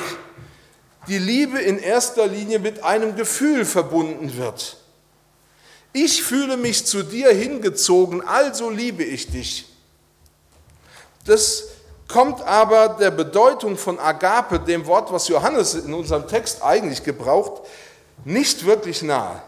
die 1.09 1.18
Liebe 1.18 1.59
in 1.59 1.79
erster 1.79 2.27
Linie 2.27 2.59
mit 2.59 2.83
einem 2.85 3.16
Gefühl 3.16 3.64
verbunden 3.64 4.37
wird. 4.37 4.77
Ich 5.96 6.24
fühle 6.24 6.57
mich 6.57 6.85
zu 6.87 7.04
dir 7.04 7.33
hingezogen, 7.33 8.20
also 8.26 8.68
liebe 8.68 9.04
ich 9.04 9.30
dich. 9.30 9.64
Das 11.24 11.68
kommt 12.09 12.42
aber 12.42 12.96
der 12.98 13.12
Bedeutung 13.12 13.78
von 13.78 14.00
Agape, 14.00 14.59
dem 14.59 14.87
Wort, 14.87 15.12
was 15.12 15.28
Johannes 15.28 15.74
in 15.74 15.94
unserem 15.94 16.26
Text 16.26 16.64
eigentlich 16.64 17.04
gebraucht, 17.04 17.62
nicht 18.24 18.66
wirklich 18.66 19.02
nahe. 19.02 19.40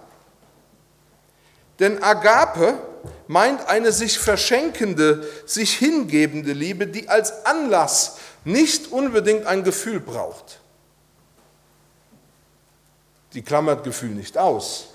Denn 1.81 2.01
Agape 2.01 2.79
meint 3.27 3.67
eine 3.67 3.91
sich 3.91 4.17
verschenkende, 4.17 5.29
sich 5.47 5.75
hingebende 5.75 6.53
Liebe, 6.53 6.87
die 6.87 7.09
als 7.09 7.45
Anlass 7.45 8.19
nicht 8.45 8.93
unbedingt 8.93 9.47
ein 9.47 9.65
Gefühl 9.65 9.99
braucht. 9.99 10.61
Die 13.33 13.43
klammert 13.43 13.83
Gefühl 13.83 14.11
nicht 14.11 14.39
aus 14.39 14.91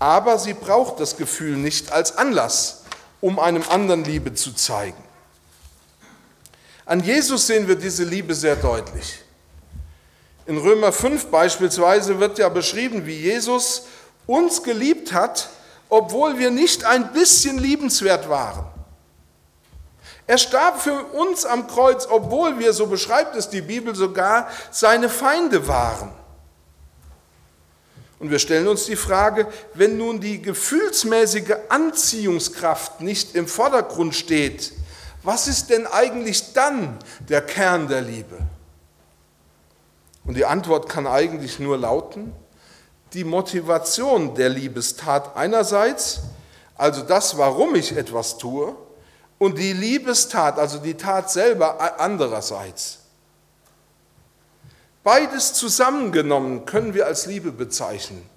aber 0.00 0.38
sie 0.38 0.54
braucht 0.54 0.98
das 0.98 1.16
Gefühl 1.16 1.56
nicht 1.56 1.92
als 1.92 2.16
Anlass, 2.16 2.82
um 3.20 3.38
einem 3.38 3.62
anderen 3.68 4.02
Liebe 4.02 4.34
zu 4.34 4.52
zeigen. 4.52 4.96
An 6.86 7.00
Jesus 7.00 7.46
sehen 7.46 7.68
wir 7.68 7.76
diese 7.76 8.02
Liebe 8.02 8.34
sehr 8.34 8.56
deutlich. 8.56 9.20
In 10.46 10.58
Römer 10.58 10.90
5 10.90 11.26
beispielsweise 11.26 12.18
wird 12.18 12.38
ja 12.38 12.48
beschrieben, 12.48 13.06
wie 13.06 13.14
Jesus 13.14 13.84
uns 14.26 14.62
geliebt 14.62 15.12
hat, 15.12 15.50
obwohl 15.90 16.38
wir 16.38 16.50
nicht 16.50 16.84
ein 16.84 17.12
bisschen 17.12 17.58
liebenswert 17.58 18.28
waren. 18.28 18.64
Er 20.26 20.38
starb 20.38 20.80
für 20.80 21.04
uns 21.04 21.44
am 21.44 21.66
Kreuz, 21.66 22.06
obwohl 22.08 22.58
wir, 22.58 22.72
so 22.72 22.86
beschreibt 22.86 23.36
es 23.36 23.50
die 23.50 23.60
Bibel 23.60 23.94
sogar, 23.94 24.48
seine 24.70 25.08
Feinde 25.08 25.68
waren. 25.68 26.10
Und 28.20 28.30
wir 28.30 28.38
stellen 28.38 28.68
uns 28.68 28.84
die 28.84 28.96
Frage, 28.96 29.48
wenn 29.74 29.96
nun 29.96 30.20
die 30.20 30.42
gefühlsmäßige 30.42 31.56
Anziehungskraft 31.70 33.00
nicht 33.00 33.34
im 33.34 33.48
Vordergrund 33.48 34.14
steht, 34.14 34.72
was 35.22 35.48
ist 35.48 35.70
denn 35.70 35.86
eigentlich 35.86 36.52
dann 36.52 36.98
der 37.28 37.40
Kern 37.40 37.88
der 37.88 38.02
Liebe? 38.02 38.38
Und 40.24 40.36
die 40.36 40.44
Antwort 40.44 40.88
kann 40.88 41.06
eigentlich 41.06 41.58
nur 41.58 41.78
lauten, 41.78 42.32
die 43.14 43.24
Motivation 43.24 44.34
der 44.34 44.50
Liebestat 44.50 45.34
einerseits, 45.34 46.20
also 46.76 47.02
das, 47.02 47.36
warum 47.38 47.74
ich 47.74 47.96
etwas 47.96 48.36
tue, 48.36 48.76
und 49.38 49.58
die 49.58 49.72
Liebestat, 49.72 50.58
also 50.58 50.78
die 50.78 50.94
Tat 50.94 51.30
selber 51.30 51.98
andererseits. 51.98 52.99
Beides 55.02 55.54
zusammengenommen 55.54 56.66
können 56.66 56.94
wir 56.94 57.06
als 57.06 57.26
Liebe 57.26 57.52
bezeichnen. 57.52 58.28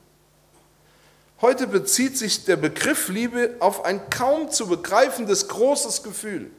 Heute 1.42 1.68
bezieht 1.68 2.18
sich 2.18 2.46
der 2.46 2.56
Begriff 2.56 3.10
Liebe 3.10 3.56
auf 3.60 3.84
ein 3.84 4.10
kaum 4.10 4.50
zu 4.50 4.68
begreifendes 4.68 5.50
großes 5.50 6.02
Gefühl. 6.04 6.50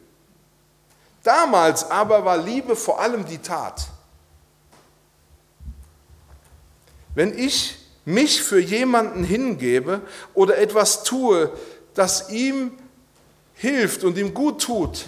Damals 1.22 1.90
aber 1.90 2.26
war 2.26 2.36
Liebe 2.36 2.76
vor 2.76 3.00
allem 3.00 3.24
die 3.24 3.38
Tat. 3.38 3.86
Wenn 7.14 7.36
ich 7.38 7.78
mich 8.04 8.42
für 8.42 8.60
jemanden 8.60 9.24
hingebe 9.24 10.02
oder 10.34 10.58
etwas 10.58 11.02
tue, 11.04 11.50
das 11.94 12.28
ihm 12.28 12.72
hilft 13.54 14.04
und 14.04 14.18
ihm 14.18 14.34
gut 14.34 14.60
tut, 14.60 15.06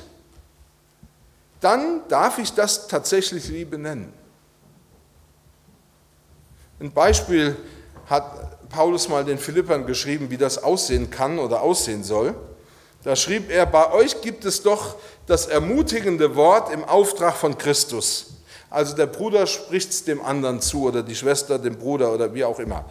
dann 1.61 2.07
darf 2.09 2.39
ich 2.39 2.55
das 2.55 2.89
tatsächlich 2.89 3.49
Liebe 3.49 3.77
nennen. 3.77 4.11
Ein 6.79 6.93
Beispiel 6.93 7.57
hat 8.07 8.69
Paulus 8.69 9.09
mal 9.09 9.25
den 9.25 9.39
Philippern 9.39 9.87
geschrieben, 9.87 10.31
wie 10.31 10.37
das 10.37 10.63
aussehen 10.63 11.11
kann 11.11 11.39
oder 11.39 11.63
aussehen 11.63 12.05
soll. 12.05 12.35
Da 13.03 13.17
schrieb 13.17 13.51
er, 13.51 13.65
bei 13.67 13.93
euch 13.93 14.21
gibt 14.21 14.45
es 14.45 14.63
doch 14.63 14.97
das 15.27 15.47
ermutigende 15.47 16.37
Wort 16.37 16.73
im 16.73 16.85
Auftrag 16.85 17.35
von 17.35 17.57
Christus. 17.57 18.27
Also 18.69 18.95
der 18.95 19.07
Bruder 19.07 19.47
spricht 19.47 19.91
es 19.91 20.05
dem 20.05 20.23
anderen 20.23 20.61
zu 20.61 20.83
oder 20.83 21.03
die 21.03 21.15
Schwester 21.15 21.59
dem 21.59 21.79
Bruder 21.79 22.13
oder 22.13 22.35
wie 22.35 22.45
auch 22.45 22.59
immer. 22.59 22.85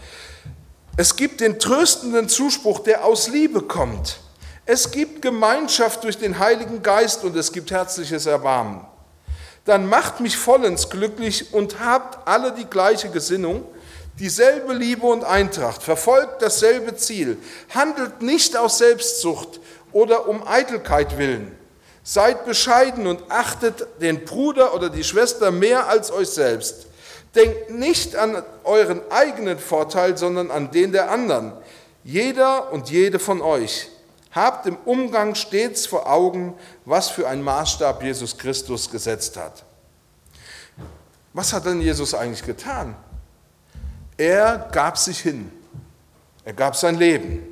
Es 0.97 1.15
gibt 1.15 1.41
den 1.41 1.59
tröstenden 1.59 2.29
Zuspruch, 2.29 2.79
der 2.79 3.05
aus 3.05 3.27
Liebe 3.27 3.61
kommt. 3.61 4.17
Es 4.65 4.89
gibt 4.89 5.21
Gemeinschaft 5.21 6.03
durch 6.03 6.17
den 6.17 6.39
Heiligen 6.39 6.81
Geist 6.81 7.23
und 7.23 7.35
es 7.35 7.51
gibt 7.51 7.69
herzliches 7.69 8.25
Erbarmen. 8.25 8.85
Dann 9.65 9.87
macht 9.87 10.21
mich 10.21 10.37
vollends 10.37 10.89
glücklich 10.89 11.53
und 11.53 11.79
habt 11.79 12.27
alle 12.27 12.53
die 12.53 12.65
gleiche 12.65 13.09
Gesinnung, 13.09 13.63
dieselbe 14.19 14.73
Liebe 14.73 15.05
und 15.05 15.23
Eintracht, 15.23 15.83
verfolgt 15.83 16.41
dasselbe 16.41 16.95
Ziel, 16.95 17.37
handelt 17.73 18.21
nicht 18.21 18.57
aus 18.57 18.77
Selbstsucht 18.77 19.59
oder 19.91 20.27
um 20.27 20.47
Eitelkeit 20.47 21.17
willen. 21.17 21.55
Seid 22.03 22.45
bescheiden 22.45 23.07
und 23.07 23.23
achtet 23.29 23.87
den 23.99 24.25
Bruder 24.25 24.75
oder 24.75 24.89
die 24.89 25.03
Schwester 25.03 25.51
mehr 25.51 25.87
als 25.87 26.11
euch 26.11 26.29
selbst. 26.29 26.87
Denkt 27.33 27.71
nicht 27.71 28.15
an 28.15 28.43
euren 28.63 29.01
eigenen 29.09 29.57
Vorteil, 29.57 30.17
sondern 30.17 30.51
an 30.51 30.71
den 30.71 30.91
der 30.91 31.09
anderen. 31.09 31.53
Jeder 32.03 32.71
und 32.71 32.89
jede 32.91 33.17
von 33.17 33.41
euch 33.41 33.89
Habt 34.35 34.65
im 34.65 34.75
Umgang 34.83 35.33
stets 35.33 35.85
vor 35.85 36.11
Augen, 36.11 36.55
was 36.83 37.09
für 37.09 37.25
ein 37.25 37.41
Maßstab 37.41 38.03
Jesus 38.03 38.37
Christus 38.37 38.91
gesetzt 38.91 39.37
hat. 39.37 39.63
Was 41.31 41.53
hat 41.53 41.65
denn 41.65 41.79
Jesus 41.79 42.13
eigentlich 42.13 42.43
getan? 42.43 42.97
Er 44.17 44.69
gab 44.71 44.97
sich 44.97 45.19
hin. 45.19 45.51
Er 46.43 46.53
gab 46.53 46.75
sein 46.75 46.95
Leben. 46.95 47.43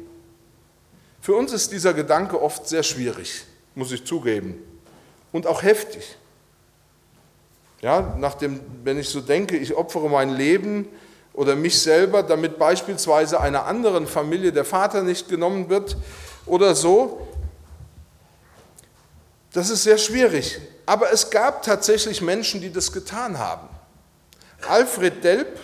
Für 1.22 1.36
uns 1.36 1.52
ist 1.54 1.72
dieser 1.72 1.94
Gedanke 1.94 2.42
oft 2.42 2.68
sehr 2.68 2.84
schwierig, 2.84 3.46
muss 3.76 3.92
ich 3.92 4.06
zugeben, 4.06 4.62
und 5.32 5.48
auch 5.48 5.64
heftig. 5.64 6.18
Ja, 7.82 8.16
nachdem, 8.18 8.62
wenn 8.84 8.98
ich 8.98 9.10
so 9.10 9.22
denke, 9.22 9.58
ich 9.58 9.74
opfere 9.74 10.10
mein 10.10 10.30
Leben 10.30 10.88
oder 11.34 11.56
mich 11.56 11.82
selber, 11.82 12.24
damit 12.24 12.60
beispielsweise 12.60 13.40
einer 13.40 13.66
anderen 13.66 14.08
Familie 14.08 14.52
der 14.52 14.66
Vater 14.66 15.02
nicht 15.02 15.28
genommen 15.28 15.70
wird, 15.70 15.98
oder 16.46 16.76
so. 16.76 17.28
Das 19.54 19.70
ist 19.70 19.84
sehr 19.84 19.98
schwierig. 19.98 20.60
Aber 20.86 21.12
es 21.12 21.30
gab 21.30 21.64
tatsächlich 21.64 22.22
Menschen, 22.22 22.62
die 22.62 22.72
das 22.72 22.92
getan 22.92 23.38
haben. 23.38 23.70
Alfred 24.68 25.24
Delp, 25.24 25.60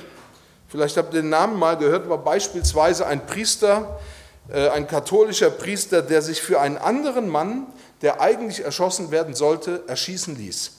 vielleicht 0.70 0.96
habt 0.96 1.14
ihr 1.14 1.22
den 1.22 1.30
Namen 1.30 1.60
mal 1.60 1.78
gehört, 1.78 2.08
war 2.10 2.20
beispielsweise 2.20 3.06
ein 3.06 3.26
Priester, 3.26 4.00
äh, 4.50 4.70
ein 4.70 4.88
katholischer 4.88 5.50
Priester, 5.50 6.02
der 6.02 6.22
sich 6.22 6.42
für 6.42 6.62
einen 6.62 6.78
anderen 6.78 7.28
Mann, 7.28 7.68
der 8.02 8.22
eigentlich 8.22 8.64
erschossen 8.64 9.12
werden 9.12 9.34
sollte, 9.34 9.84
erschießen 9.88 10.38
ließ. 10.38 10.72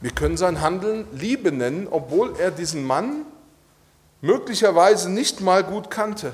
Wir 0.00 0.10
können 0.10 0.36
sein 0.36 0.60
Handeln 0.60 1.06
Liebe 1.12 1.52
nennen, 1.52 1.86
obwohl 1.90 2.34
er 2.38 2.50
diesen 2.50 2.84
Mann 2.84 3.26
möglicherweise 4.22 5.10
nicht 5.10 5.40
mal 5.40 5.62
gut 5.62 5.90
kannte. 5.90 6.32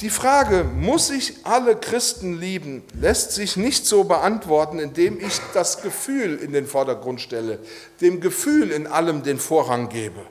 Die 0.00 0.10
Frage, 0.10 0.64
muss 0.64 1.10
ich 1.10 1.44
alle 1.44 1.76
Christen 1.76 2.40
lieben, 2.40 2.82
lässt 2.94 3.32
sich 3.32 3.58
nicht 3.58 3.84
so 3.84 4.04
beantworten, 4.04 4.78
indem 4.78 5.20
ich 5.20 5.38
das 5.52 5.82
Gefühl 5.82 6.36
in 6.36 6.52
den 6.52 6.66
Vordergrund 6.66 7.20
stelle, 7.20 7.58
dem 8.00 8.22
Gefühl 8.22 8.70
in 8.70 8.86
allem 8.86 9.22
den 9.22 9.38
Vorrang 9.38 9.90
gebe. 9.90 10.24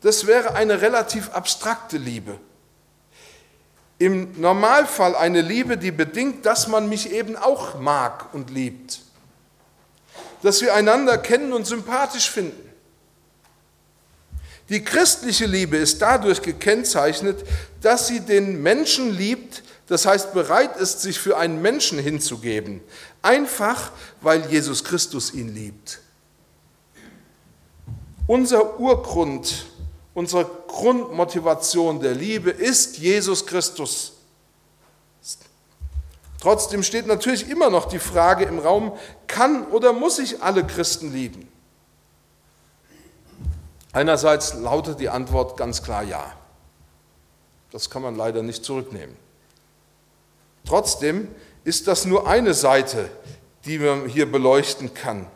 Das 0.00 0.26
wäre 0.26 0.54
eine 0.54 0.80
relativ 0.80 1.30
abstrakte 1.30 1.98
Liebe. 1.98 2.38
Im 3.98 4.40
Normalfall 4.40 5.14
eine 5.14 5.42
Liebe, 5.42 5.76
die 5.76 5.90
bedingt, 5.90 6.46
dass 6.46 6.68
man 6.68 6.88
mich 6.88 7.12
eben 7.12 7.36
auch 7.36 7.78
mag 7.78 8.32
und 8.32 8.48
liebt. 8.48 9.00
Dass 10.42 10.62
wir 10.62 10.72
einander 10.72 11.18
kennen 11.18 11.52
und 11.52 11.66
sympathisch 11.66 12.30
finden. 12.30 12.67
Die 14.68 14.84
christliche 14.84 15.46
Liebe 15.46 15.78
ist 15.78 16.02
dadurch 16.02 16.42
gekennzeichnet, 16.42 17.44
dass 17.80 18.06
sie 18.06 18.20
den 18.20 18.62
Menschen 18.62 19.16
liebt, 19.16 19.62
das 19.86 20.04
heißt 20.04 20.34
bereit 20.34 20.76
ist, 20.76 21.00
sich 21.00 21.18
für 21.18 21.38
einen 21.38 21.62
Menschen 21.62 21.98
hinzugeben, 21.98 22.82
einfach 23.22 23.92
weil 24.20 24.46
Jesus 24.50 24.84
Christus 24.84 25.32
ihn 25.32 25.54
liebt. 25.54 26.00
Unser 28.26 28.78
Urgrund, 28.78 29.64
unsere 30.12 30.44
Grundmotivation 30.66 32.00
der 32.00 32.14
Liebe 32.14 32.50
ist 32.50 32.98
Jesus 32.98 33.46
Christus. 33.46 34.12
Trotzdem 36.40 36.82
steht 36.82 37.06
natürlich 37.06 37.48
immer 37.48 37.70
noch 37.70 37.86
die 37.86 37.98
Frage 37.98 38.44
im 38.44 38.58
Raum, 38.58 38.92
kann 39.26 39.66
oder 39.68 39.94
muss 39.94 40.18
ich 40.18 40.42
alle 40.42 40.64
Christen 40.64 41.12
lieben? 41.12 41.48
Einerseits 43.92 44.54
lautet 44.54 45.00
die 45.00 45.08
Antwort 45.08 45.56
ganz 45.56 45.82
klar 45.82 46.02
ja. 46.02 46.32
Das 47.70 47.90
kann 47.90 48.02
man 48.02 48.16
leider 48.16 48.42
nicht 48.42 48.64
zurücknehmen. 48.64 49.16
Trotzdem 50.64 51.28
ist 51.64 51.86
das 51.86 52.04
nur 52.04 52.28
eine 52.28 52.54
Seite, 52.54 53.10
die 53.64 53.78
man 53.78 54.06
hier 54.06 54.30
beleuchten 54.30 54.94
kann. 54.94 55.26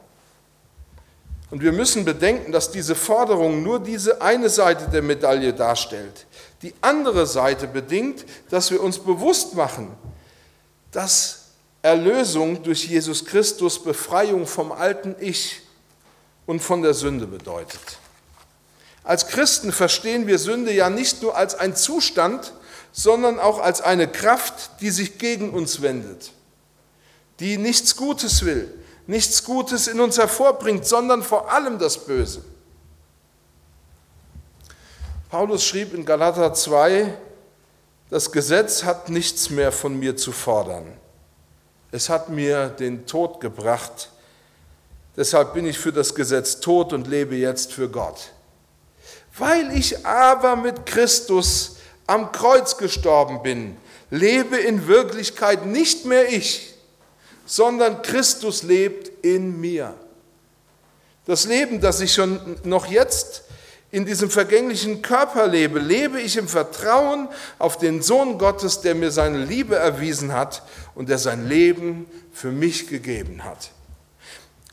Und 1.51 1.62
wir 1.62 1.73
müssen 1.73 2.05
bedenken, 2.05 2.53
dass 2.53 2.71
diese 2.71 2.95
Forderung 2.95 3.62
nur 3.62 3.79
diese 3.79 4.23
eine 4.23 4.49
Seite 4.49 4.88
der 4.88 5.03
Medaille 5.03 5.53
darstellt. 5.53 6.27
Die 6.62 6.73
andere 6.81 7.27
Seite 7.27 7.67
bedingt, 7.67 8.25
dass 8.49 8.71
wir 8.71 8.83
uns 8.83 8.99
bewusst 8.99 9.55
machen, 9.55 9.88
dass 10.93 11.49
Erlösung 11.83 12.62
durch 12.62 12.87
Jesus 12.87 13.25
Christus 13.25 13.83
Befreiung 13.83 14.47
vom 14.47 14.73
alten 14.73 15.15
Ich 15.19 15.61
und 16.47 16.61
von 16.61 16.81
der 16.81 16.95
Sünde 16.95 17.27
bedeutet. 17.27 17.99
Als 19.05 19.27
Christen 19.27 19.73
verstehen 19.73 20.27
wir 20.27 20.38
Sünde 20.38 20.73
ja 20.73 20.91
nicht 20.91 21.23
nur 21.23 21.37
als 21.37 21.55
ein 21.55 21.75
Zustand, 21.75 22.53
sondern 22.93 23.41
auch 23.41 23.59
als 23.59 23.81
eine 23.81 24.07
Kraft, 24.07 24.81
die 24.81 24.91
sich 24.91 25.19
gegen 25.19 25.51
uns 25.51 25.83
wendet, 25.83 26.33
die 27.41 27.57
nichts 27.57 27.97
Gutes 27.97 28.45
will, 28.45 28.73
nichts 29.07 29.45
Gutes 29.45 29.88
in 29.88 30.01
uns 30.01 30.19
hervorbringt, 30.19 30.87
sondern 30.87 31.23
vor 31.23 31.51
allem 31.51 31.79
das 31.79 32.05
Böse. 32.05 32.45
Paulus 35.31 35.65
schrieb 35.65 35.95
in 35.95 36.05
Galater 36.05 36.53
2, 36.53 37.15
das 38.11 38.31
Gesetz 38.31 38.85
hat 38.85 39.09
nichts 39.09 39.49
mehr 39.49 39.73
von 39.73 39.99
mir 39.99 40.15
zu 40.19 40.33
fordern. 40.33 40.85
Es 41.91 42.11
hat 42.11 42.29
mir 42.29 42.69
den 42.69 43.07
Tod 43.07 43.41
gebracht. 43.41 44.11
Deshalb 45.17 45.55
bin 45.55 45.67
ich 45.67 45.79
für 45.79 45.93
das 45.93 46.15
Gesetz 46.15 46.61
tot 46.61 46.93
und 46.93 47.07
lebe 47.07 47.37
jetzt 47.37 47.73
für 47.73 47.88
Gott. 47.88 48.33
Weil 49.38 49.77
ich 49.77 50.07
aber 50.07 50.57
mit 50.57 50.87
Christus 50.87 51.77
am 52.07 52.33
Kreuz 52.33 52.77
gestorben 52.77 53.42
bin, 53.42 53.77
lebe 54.11 54.57
in 54.57 54.87
Wirklichkeit 54.87 55.64
nicht 55.66 56.05
mehr 56.05 56.31
ich, 56.31 56.75
sondern 57.47 58.03
Christus 58.03 58.62
lebt 58.62 59.25
in 59.25 59.61
mir. 59.61 59.95
Das 61.27 61.45
Leben, 61.45 61.81
das 61.81 62.01
ich 62.01 62.12
schon 62.12 62.57
noch 62.64 62.87
jetzt 62.87 63.45
in 63.90 64.07
diesem 64.07 64.31
vergänglichen 64.31 65.03
Körper 65.03 65.47
lebe, 65.47 65.79
lebe 65.79 66.21
ich 66.21 66.37
im 66.37 66.49
Vertrauen 66.49 67.29
auf 67.59 67.79
den 67.79 68.03
Sohn 68.03 68.38
Gottes, 68.38 68.81
der 68.81 68.95
mir 68.95 69.11
seine 69.11 69.45
Liebe 69.45 69.77
erwiesen 69.77 70.33
hat 70.33 70.62
und 70.95 71.09
der 71.09 71.18
sein 71.18 71.47
Leben 71.49 72.07
für 72.33 72.51
mich 72.51 72.88
gegeben 72.88 73.45
hat. 73.45 73.71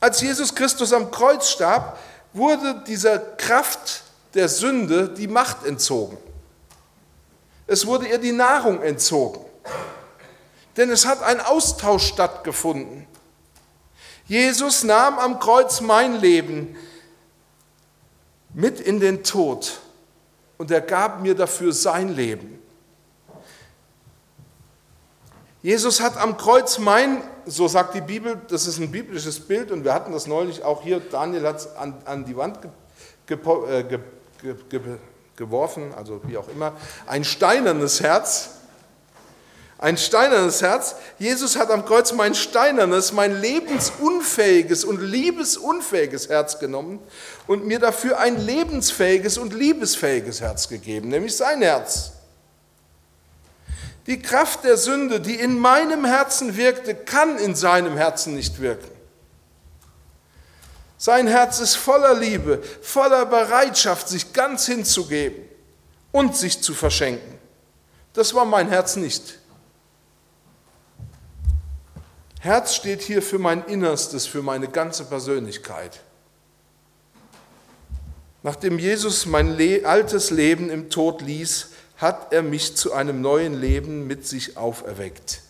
Als 0.00 0.22
Jesus 0.22 0.54
Christus 0.54 0.92
am 0.92 1.10
Kreuz 1.10 1.50
starb, 1.50 1.98
wurde 2.32 2.82
dieser 2.86 3.18
Kraft 3.18 4.02
der 4.34 4.48
Sünde 4.48 5.08
die 5.08 5.28
Macht 5.28 5.64
entzogen. 5.64 6.18
Es 7.66 7.86
wurde 7.86 8.08
ihr 8.08 8.18
die 8.18 8.32
Nahrung 8.32 8.82
entzogen. 8.82 9.44
Denn 10.76 10.90
es 10.90 11.06
hat 11.06 11.22
ein 11.22 11.40
Austausch 11.40 12.06
stattgefunden. 12.06 13.06
Jesus 14.26 14.84
nahm 14.84 15.18
am 15.18 15.40
Kreuz 15.40 15.80
mein 15.80 16.20
Leben 16.20 16.76
mit 18.54 18.80
in 18.80 19.00
den 19.00 19.24
Tod 19.24 19.80
und 20.58 20.70
er 20.70 20.80
gab 20.80 21.20
mir 21.20 21.34
dafür 21.34 21.72
sein 21.72 22.14
Leben. 22.14 22.60
Jesus 25.62 26.00
hat 26.00 26.16
am 26.16 26.36
Kreuz 26.36 26.78
mein, 26.78 27.22
so 27.44 27.68
sagt 27.68 27.94
die 27.94 28.00
Bibel, 28.00 28.40
das 28.48 28.66
ist 28.66 28.78
ein 28.78 28.90
biblisches 28.90 29.40
Bild 29.40 29.70
und 29.70 29.84
wir 29.84 29.92
hatten 29.92 30.12
das 30.12 30.26
neulich 30.26 30.62
auch 30.62 30.82
hier, 30.82 31.00
Daniel 31.00 31.46
hat 31.46 31.56
es 31.56 31.76
an, 31.76 31.94
an 32.04 32.24
die 32.24 32.36
Wand 32.36 32.60
ge, 33.26 33.98
ge, 34.42 34.54
ge, 34.68 34.80
geworfen, 35.36 35.92
also 35.94 36.20
wie 36.24 36.36
auch 36.36 36.48
immer, 36.48 36.72
ein 37.06 37.24
steinernes 37.24 38.00
Herz. 38.00 38.50
Ein 39.78 39.96
steinernes 39.96 40.60
Herz. 40.60 40.96
Jesus 41.18 41.56
hat 41.56 41.70
am 41.70 41.86
Kreuz 41.86 42.12
mein 42.12 42.34
steinernes, 42.34 43.12
mein 43.12 43.40
lebensunfähiges 43.40 44.84
und 44.84 45.00
liebesunfähiges 45.00 46.28
Herz 46.28 46.58
genommen 46.58 46.98
und 47.46 47.66
mir 47.66 47.78
dafür 47.78 48.18
ein 48.18 48.38
lebensfähiges 48.38 49.38
und 49.38 49.54
liebesfähiges 49.54 50.42
Herz 50.42 50.68
gegeben, 50.68 51.08
nämlich 51.08 51.34
sein 51.34 51.62
Herz. 51.62 52.12
Die 54.06 54.20
Kraft 54.20 54.64
der 54.64 54.76
Sünde, 54.76 55.18
die 55.18 55.36
in 55.36 55.58
meinem 55.58 56.04
Herzen 56.04 56.58
wirkte, 56.58 56.94
kann 56.94 57.38
in 57.38 57.54
seinem 57.54 57.96
Herzen 57.96 58.34
nicht 58.34 58.60
wirken. 58.60 58.99
Sein 61.02 61.28
Herz 61.28 61.60
ist 61.60 61.76
voller 61.76 62.12
Liebe, 62.12 62.62
voller 62.82 63.24
Bereitschaft, 63.24 64.06
sich 64.06 64.34
ganz 64.34 64.66
hinzugeben 64.66 65.48
und 66.12 66.36
sich 66.36 66.60
zu 66.60 66.74
verschenken. 66.74 67.38
Das 68.12 68.34
war 68.34 68.44
mein 68.44 68.68
Herz 68.68 68.96
nicht. 68.96 69.38
Herz 72.40 72.74
steht 72.74 73.00
hier 73.00 73.22
für 73.22 73.38
mein 73.38 73.64
Innerstes, 73.64 74.26
für 74.26 74.42
meine 74.42 74.68
ganze 74.68 75.06
Persönlichkeit. 75.06 76.00
Nachdem 78.42 78.78
Jesus 78.78 79.24
mein 79.24 79.56
altes 79.86 80.30
Leben 80.30 80.68
im 80.68 80.90
Tod 80.90 81.22
ließ, 81.22 81.68
hat 81.96 82.34
er 82.34 82.42
mich 82.42 82.76
zu 82.76 82.92
einem 82.92 83.22
neuen 83.22 83.58
Leben 83.58 84.06
mit 84.06 84.26
sich 84.26 84.58
auferweckt. 84.58 85.40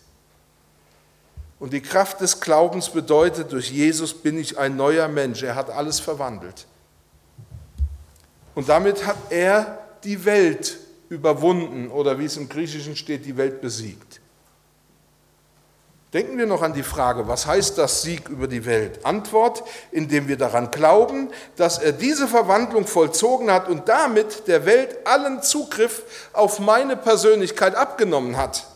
Und 1.60 1.74
die 1.74 1.82
Kraft 1.82 2.20
des 2.22 2.40
Glaubens 2.40 2.88
bedeutet, 2.88 3.52
durch 3.52 3.70
Jesus 3.70 4.14
bin 4.14 4.38
ich 4.38 4.58
ein 4.58 4.76
neuer 4.76 5.08
Mensch. 5.08 5.42
Er 5.42 5.54
hat 5.54 5.70
alles 5.70 6.00
verwandelt. 6.00 6.66
Und 8.54 8.68
damit 8.68 9.06
hat 9.06 9.18
er 9.28 9.78
die 10.02 10.24
Welt 10.24 10.78
überwunden 11.10 11.88
oder 11.88 12.18
wie 12.18 12.24
es 12.24 12.38
im 12.38 12.48
Griechischen 12.48 12.96
steht, 12.96 13.26
die 13.26 13.36
Welt 13.36 13.60
besiegt. 13.60 14.20
Denken 16.14 16.38
wir 16.38 16.46
noch 16.46 16.62
an 16.62 16.72
die 16.72 16.82
Frage, 16.82 17.28
was 17.28 17.46
heißt 17.46 17.78
das 17.78 18.02
Sieg 18.02 18.28
über 18.30 18.48
die 18.48 18.64
Welt? 18.64 19.04
Antwort, 19.04 19.62
indem 19.92 20.26
wir 20.26 20.36
daran 20.36 20.70
glauben, 20.70 21.28
dass 21.56 21.78
er 21.78 21.92
diese 21.92 22.26
Verwandlung 22.26 22.86
vollzogen 22.86 23.50
hat 23.52 23.68
und 23.68 23.88
damit 23.88 24.48
der 24.48 24.64
Welt 24.66 25.06
allen 25.06 25.42
Zugriff 25.42 26.02
auf 26.32 26.58
meine 26.58 26.96
Persönlichkeit 26.96 27.76
abgenommen 27.76 28.36
hat. 28.36 28.66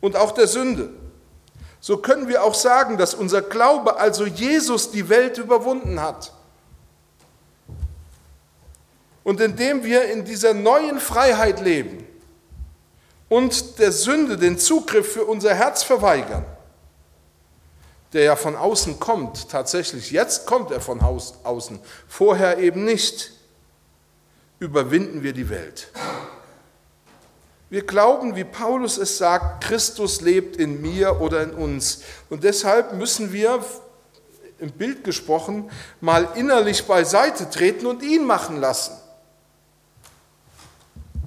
Und 0.00 0.16
auch 0.16 0.32
der 0.32 0.48
Sünde. 0.48 0.90
So 1.84 1.98
können 1.98 2.28
wir 2.28 2.42
auch 2.42 2.54
sagen, 2.54 2.96
dass 2.96 3.12
unser 3.12 3.42
Glaube, 3.42 3.98
also 3.98 4.24
Jesus, 4.24 4.90
die 4.90 5.10
Welt 5.10 5.36
überwunden 5.36 6.00
hat. 6.00 6.32
Und 9.22 9.38
indem 9.42 9.84
wir 9.84 10.10
in 10.10 10.24
dieser 10.24 10.54
neuen 10.54 10.98
Freiheit 10.98 11.60
leben, 11.60 12.06
und 13.28 13.78
der 13.78 13.92
Sünde 13.92 14.38
den 14.38 14.58
Zugriff 14.58 15.12
für 15.12 15.26
unser 15.26 15.54
Herz 15.54 15.82
verweigern, 15.82 16.46
der 18.14 18.22
ja 18.22 18.36
von 18.36 18.56
außen 18.56 18.98
kommt, 18.98 19.50
tatsächlich, 19.50 20.10
jetzt 20.10 20.46
kommt 20.46 20.70
er 20.70 20.80
von 20.80 21.02
außen, 21.02 21.80
vorher 22.08 22.56
eben 22.60 22.86
nicht, 22.86 23.30
überwinden 24.58 25.22
wir 25.22 25.34
die 25.34 25.50
Welt. 25.50 25.88
Wir 27.70 27.84
glauben, 27.84 28.36
wie 28.36 28.44
Paulus 28.44 28.98
es 28.98 29.18
sagt, 29.18 29.64
Christus 29.64 30.20
lebt 30.20 30.56
in 30.56 30.80
mir 30.80 31.20
oder 31.20 31.42
in 31.42 31.52
uns. 31.52 32.02
Und 32.30 32.44
deshalb 32.44 32.92
müssen 32.92 33.32
wir, 33.32 33.64
im 34.58 34.70
Bild 34.70 35.04
gesprochen, 35.04 35.70
mal 36.00 36.28
innerlich 36.36 36.86
beiseite 36.86 37.50
treten 37.50 37.86
und 37.86 38.02
ihn 38.02 38.24
machen 38.24 38.60
lassen. 38.60 38.92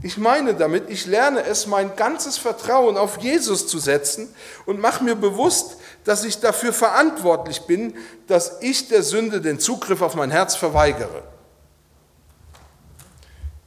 Ich 0.03 0.17
meine 0.17 0.53
damit, 0.53 0.89
ich 0.89 1.05
lerne 1.07 1.43
es, 1.43 1.65
mein 1.65 1.95
ganzes 1.95 2.37
Vertrauen 2.37 2.97
auf 2.97 3.17
Jesus 3.17 3.67
zu 3.67 3.79
setzen 3.79 4.33
und 4.65 4.79
mache 4.79 5.03
mir 5.03 5.15
bewusst, 5.15 5.77
dass 6.03 6.23
ich 6.23 6.39
dafür 6.39 6.71
verantwortlich 6.71 7.61
bin, 7.63 7.95
dass 8.27 8.61
ich 8.61 8.87
der 8.87 9.03
Sünde 9.03 9.41
den 9.41 9.59
Zugriff 9.59 10.01
auf 10.01 10.15
mein 10.15 10.31
Herz 10.31 10.55
verweigere. 10.55 11.23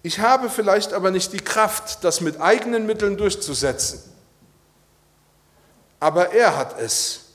Ich 0.03 0.19
habe 0.19 0.49
vielleicht 0.49 0.93
aber 0.93 1.11
nicht 1.11 1.33
die 1.33 1.41
Kraft, 1.41 2.05
das 2.05 2.21
mit 2.21 2.41
eigenen 2.41 2.87
Mitteln 2.87 3.17
durchzusetzen. 3.17 4.03
Aber 5.99 6.33
er 6.33 6.57
hat 6.57 6.81
es. 6.81 7.27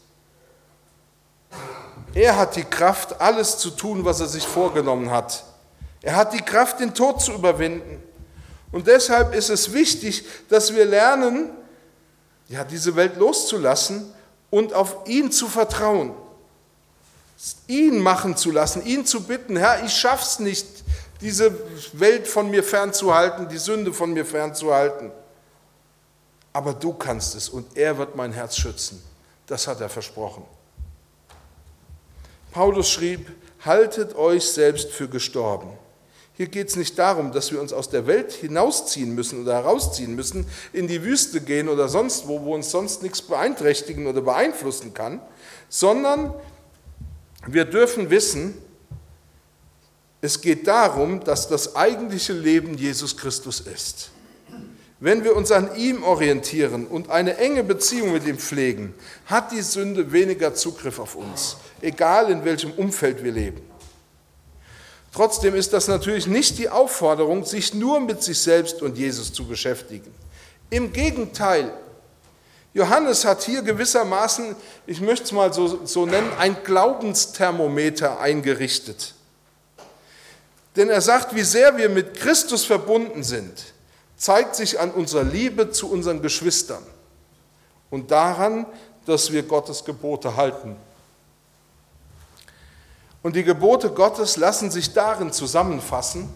Er 2.16 2.38
hat 2.38 2.56
die 2.56 2.64
Kraft, 2.64 3.22
alles 3.22 3.58
zu 3.60 3.70
tun, 3.70 4.06
was 4.06 4.20
er 4.20 4.28
sich 4.28 4.48
vorgenommen 4.48 5.12
hat. 5.12 5.44
Er 6.02 6.16
hat 6.16 6.34
die 6.34 6.42
Kraft, 6.42 6.80
den 6.80 6.94
Tod 6.94 7.22
zu 7.22 7.34
überwinden. 7.34 8.02
Und 8.72 8.88
deshalb 8.88 9.36
ist 9.36 9.50
es 9.50 9.74
wichtig, 9.74 10.26
dass 10.50 10.74
wir 10.74 10.86
lernen, 10.86 11.52
ja, 12.48 12.64
diese 12.64 12.96
Welt 12.96 13.18
loszulassen 13.18 14.14
und 14.50 14.74
auf 14.74 14.98
ihn 15.08 15.32
zu 15.32 15.48
vertrauen. 15.48 16.14
Ihn 17.68 18.00
machen 18.00 18.38
zu 18.38 18.52
lassen, 18.52 18.86
ihn 18.86 19.06
zu 19.06 19.24
bitten, 19.24 19.58
Herr, 19.58 19.84
ich 19.84 19.94
schaff's 19.94 20.40
nicht, 20.40 20.66
diese 21.26 21.54
Welt 21.94 22.28
von 22.28 22.50
mir 22.50 22.64
fernzuhalten, 22.64 23.50
die 23.50 23.58
Sünde 23.58 23.92
von 23.92 24.14
mir 24.14 24.26
fernzuhalten. 24.26 25.12
Aber 26.54 26.74
du 26.74 26.94
kannst 26.94 27.36
es 27.36 27.50
und 27.50 27.76
er 27.76 27.98
wird 27.98 28.16
mein 28.16 28.32
Herz 28.32 28.56
schützen. 28.56 29.04
Das 29.48 29.68
hat 29.68 29.82
er 29.82 29.90
versprochen. 29.90 30.44
Paulus 32.52 32.90
schrieb, 32.90 33.30
haltet 33.66 34.16
euch 34.16 34.48
selbst 34.48 34.92
für 34.92 35.10
gestorben 35.10 35.78
hier 36.38 36.48
geht 36.48 36.68
es 36.68 36.76
nicht 36.76 37.00
darum, 37.00 37.32
dass 37.32 37.52
wir 37.54 37.62
uns 37.62 37.72
aus 37.72 37.90
der 37.90 38.08
Welt 38.08 38.34
hinausziehen 38.34 39.16
müssen 39.16 39.42
oder 39.42 39.54
herausziehen 39.54 40.16
müssen, 40.16 40.46
in 40.74 40.88
die 40.88 41.04
Wüste 41.04 41.40
gehen 41.40 41.70
oder 41.70 41.88
sonst 41.88 42.28
wo, 42.28 42.44
wo 42.44 42.54
uns 42.54 42.72
sonst 42.72 43.04
nichts 43.04 43.22
beeinträchtigen 43.22 44.06
oder 44.06 44.22
beeinflussen 44.22 44.94
kann, 44.94 45.22
sondern 45.70 46.34
wir 47.48 47.64
dürfen 47.64 48.10
wissen, 48.10 48.58
es 50.22 50.42
geht 50.42 50.68
darum, 50.68 51.24
dass 51.24 51.48
das 51.48 51.76
eigentliche 51.76 52.34
Leben 52.34 52.78
Jesus 52.78 53.16
Christus 53.16 53.60
ist. 53.60 54.10
Wenn 55.00 55.24
wir 55.24 55.36
uns 55.36 55.52
an 55.52 55.76
ihm 55.76 56.04
orientieren 56.04 56.88
und 56.88 57.10
eine 57.10 57.38
enge 57.38 57.64
Beziehung 57.64 58.14
mit 58.14 58.26
ihm 58.26 58.38
pflegen, 58.38 58.94
hat 59.26 59.52
die 59.52 59.62
Sünde 59.62 60.12
weniger 60.12 60.54
Zugriff 60.54 61.00
auf 61.00 61.16
uns, 61.16 61.58
egal 61.82 62.32
in 62.32 62.46
welchem 62.46 62.72
Umfeld 62.72 63.24
wir 63.24 63.32
leben. 63.32 63.62
Trotzdem 65.12 65.56
ist 65.56 65.74
das 65.74 65.88
natürlich 65.88 66.28
nicht 66.28 66.58
die 66.58 66.70
Aufforderung, 66.70 67.46
sich 67.46 67.74
nur 67.74 68.00
mit 68.00 68.22
sich 68.22 68.38
selbst 68.38 68.82
und 68.82 68.98
Jesus 68.98 69.32
zu 69.32 69.46
beschäftigen. 69.46 70.14
Im 70.70 70.92
Gegenteil, 70.92 71.74
Johannes 72.74 73.24
hat 73.24 73.44
hier 73.44 73.62
gewissermaßen, 73.62 74.56
ich 74.86 75.00
möchte 75.00 75.24
es 75.24 75.32
mal 75.32 75.54
so, 75.54 75.86
so 75.86 76.06
nennen, 76.06 76.30
ein 76.38 76.58
Glaubensthermometer 76.64 78.20
eingerichtet. 78.20 79.15
Denn 80.76 80.90
er 80.90 81.02
sagt, 81.02 81.34
wie 81.34 81.44
sehr 81.44 81.78
wir 81.78 81.90
mit 81.90 82.16
Christus 82.16 82.66
verbunden 82.66 83.24
sind, 83.24 83.74
zeigt 84.18 84.56
sich 84.56 84.80
an 84.80 84.92
unserer 84.92 85.24
Liebe 85.24 85.72
zu 85.72 85.90
unseren 85.90 86.22
Geschwistern 86.22 86.84
und 87.90 88.12
daran, 88.12 88.66
dass 89.06 89.32
wir 89.32 89.44
Gottes 89.44 89.86
Gebote 89.86 90.36
halten. 90.36 90.76
Und 93.24 93.36
die 93.36 93.44
Gebote 93.44 93.90
Gottes 93.90 94.38
lassen 94.38 94.70
sich 94.70 94.94
darin 94.94 95.32
zusammenfassen, 95.32 96.30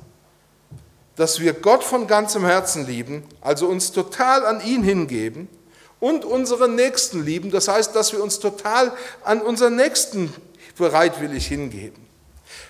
dass 1.15 1.39
wir 1.39 1.53
Gott 1.53 1.83
von 1.83 2.07
ganzem 2.07 2.45
Herzen 2.45 2.87
lieben, 2.87 3.23
also 3.41 3.67
uns 3.67 3.91
total 3.91 4.45
an 4.45 4.61
ihn 4.65 4.83
hingeben 4.83 5.49
und 5.99 6.23
unseren 6.23 6.75
Nächsten 6.75 7.23
lieben. 7.23 7.51
Das 7.51 7.67
heißt, 7.67 7.95
dass 7.95 8.13
wir 8.13 8.23
uns 8.23 8.39
total 8.39 8.93
an 9.23 9.41
unseren 9.41 9.75
Nächsten 9.75 10.33
bereitwillig 10.77 11.45
hingeben. 11.45 12.08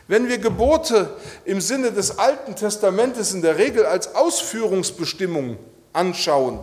Wenn 0.08 0.28
wir 0.28 0.38
Gebote 0.38 1.16
im 1.46 1.62
Sinne 1.62 1.92
des 1.92 2.18
Alten 2.20 2.56
Testamentes 2.56 3.34
in 3.34 3.42
der 3.42 3.58
Regel 3.58 3.86
als 3.86 4.16
Ausführungsbestimmung 4.16 5.58
anschauen, 5.94 6.60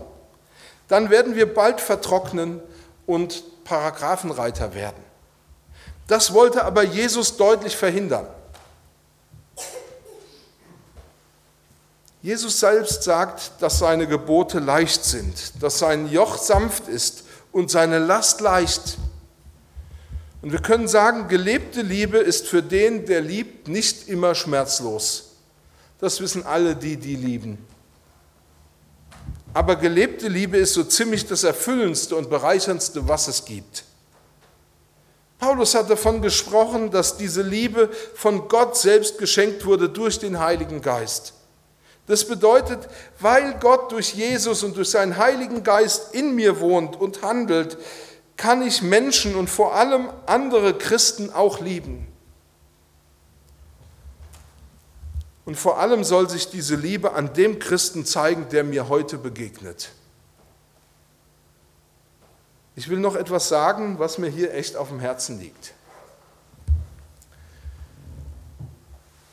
dann 0.88 1.11
werden 1.11 1.35
wir 1.35 1.52
bald 1.52 1.81
vertrocknen 1.81 2.61
und 3.07 3.64
Paragraphenreiter 3.64 4.74
werden. 4.74 5.02
Das 6.07 6.33
wollte 6.33 6.64
aber 6.64 6.85
Jesus 6.85 7.37
deutlich 7.37 7.76
verhindern. 7.76 8.26
Jesus 12.22 12.59
selbst 12.59 13.05
sagt, 13.05 13.52
dass 13.61 13.79
seine 13.79 14.07
Gebote 14.07 14.59
leicht 14.59 15.05
sind, 15.05 15.62
dass 15.62 15.79
sein 15.79 16.11
Joch 16.11 16.38
sanft 16.38 16.88
ist 16.88 17.24
und 17.52 17.70
seine 17.70 17.98
Last 17.98 18.40
leicht. 18.40 18.98
Und 20.46 20.52
wir 20.52 20.62
können 20.62 20.87
sagen, 20.87 21.26
gelebte 21.26 21.82
Liebe 21.82 22.18
ist 22.18 22.46
für 22.46 22.62
den, 22.62 23.04
der 23.04 23.20
liebt, 23.20 23.66
nicht 23.66 24.09
immer 24.09 24.32
schmerzlos. 24.37 25.32
Das 25.98 26.20
wissen 26.20 26.46
alle 26.46 26.76
die, 26.76 26.96
die 26.96 27.16
lieben. 27.16 27.59
aber 29.52 29.74
gelebte 29.74 30.28
Liebe 30.28 30.56
ist 30.56 30.74
so 30.74 30.85
ziemlich 30.85 31.26
das 31.26 31.42
Erfüllendste 31.42 32.14
und 32.14 32.30
Bereicherndste, 32.30 33.09
was 33.09 33.26
es 33.26 33.44
gibt. 33.44 33.82
Paulus 35.40 35.74
hat 35.74 35.90
davon 35.90 36.22
gesprochen, 36.22 36.92
dass 36.92 37.16
diese 37.16 37.42
Liebe 37.42 37.90
von 38.14 38.46
Gott 38.46 38.76
selbst 38.76 39.18
geschenkt 39.18 39.66
wurde 39.66 39.88
durch 39.88 40.20
den 40.20 40.38
Heiligen 40.38 40.80
Geist. 40.80 41.32
Das 42.06 42.24
bedeutet, 42.24 42.88
weil 43.18 43.54
Gott 43.59 43.90
durch 43.90 44.14
Jesus 44.14 44.62
und 44.62 44.76
durch 44.76 44.90
seinen 44.90 45.16
Heiligen 45.16 45.64
Geist 45.64 46.14
in 46.14 46.37
mir 46.37 46.61
wohnt 46.61 46.94
und 46.94 47.22
handelt, 47.22 47.76
kann 48.37 48.62
ich 48.62 48.83
Menschen 48.83 49.35
und 49.35 49.49
vor 49.49 49.75
allem 49.75 50.11
andere 50.27 50.77
Christen 50.77 51.31
auch 51.31 51.61
lieben. 51.61 52.07
Und 55.46 55.57
vor 55.57 55.79
allem 55.79 56.03
soll 56.03 56.29
sich 56.29 56.51
diese 56.51 56.75
Liebe 56.75 57.12
an 57.12 57.33
dem 57.33 57.59
Christen 57.61 58.05
zeigen, 58.05 58.49
der 58.51 58.64
mir 58.64 58.88
heute 58.88 59.16
begegnet. 59.16 59.90
Ich 62.75 62.88
will 62.90 62.99
noch 62.99 63.14
etwas 63.14 63.49
sagen, 63.49 63.99
was 63.99 64.18
mir 64.18 64.29
hier 64.29 64.53
echt 64.53 64.77
auf 64.77 64.88
dem 64.88 65.01
Herzen 65.01 65.40
liegt. 65.40 65.72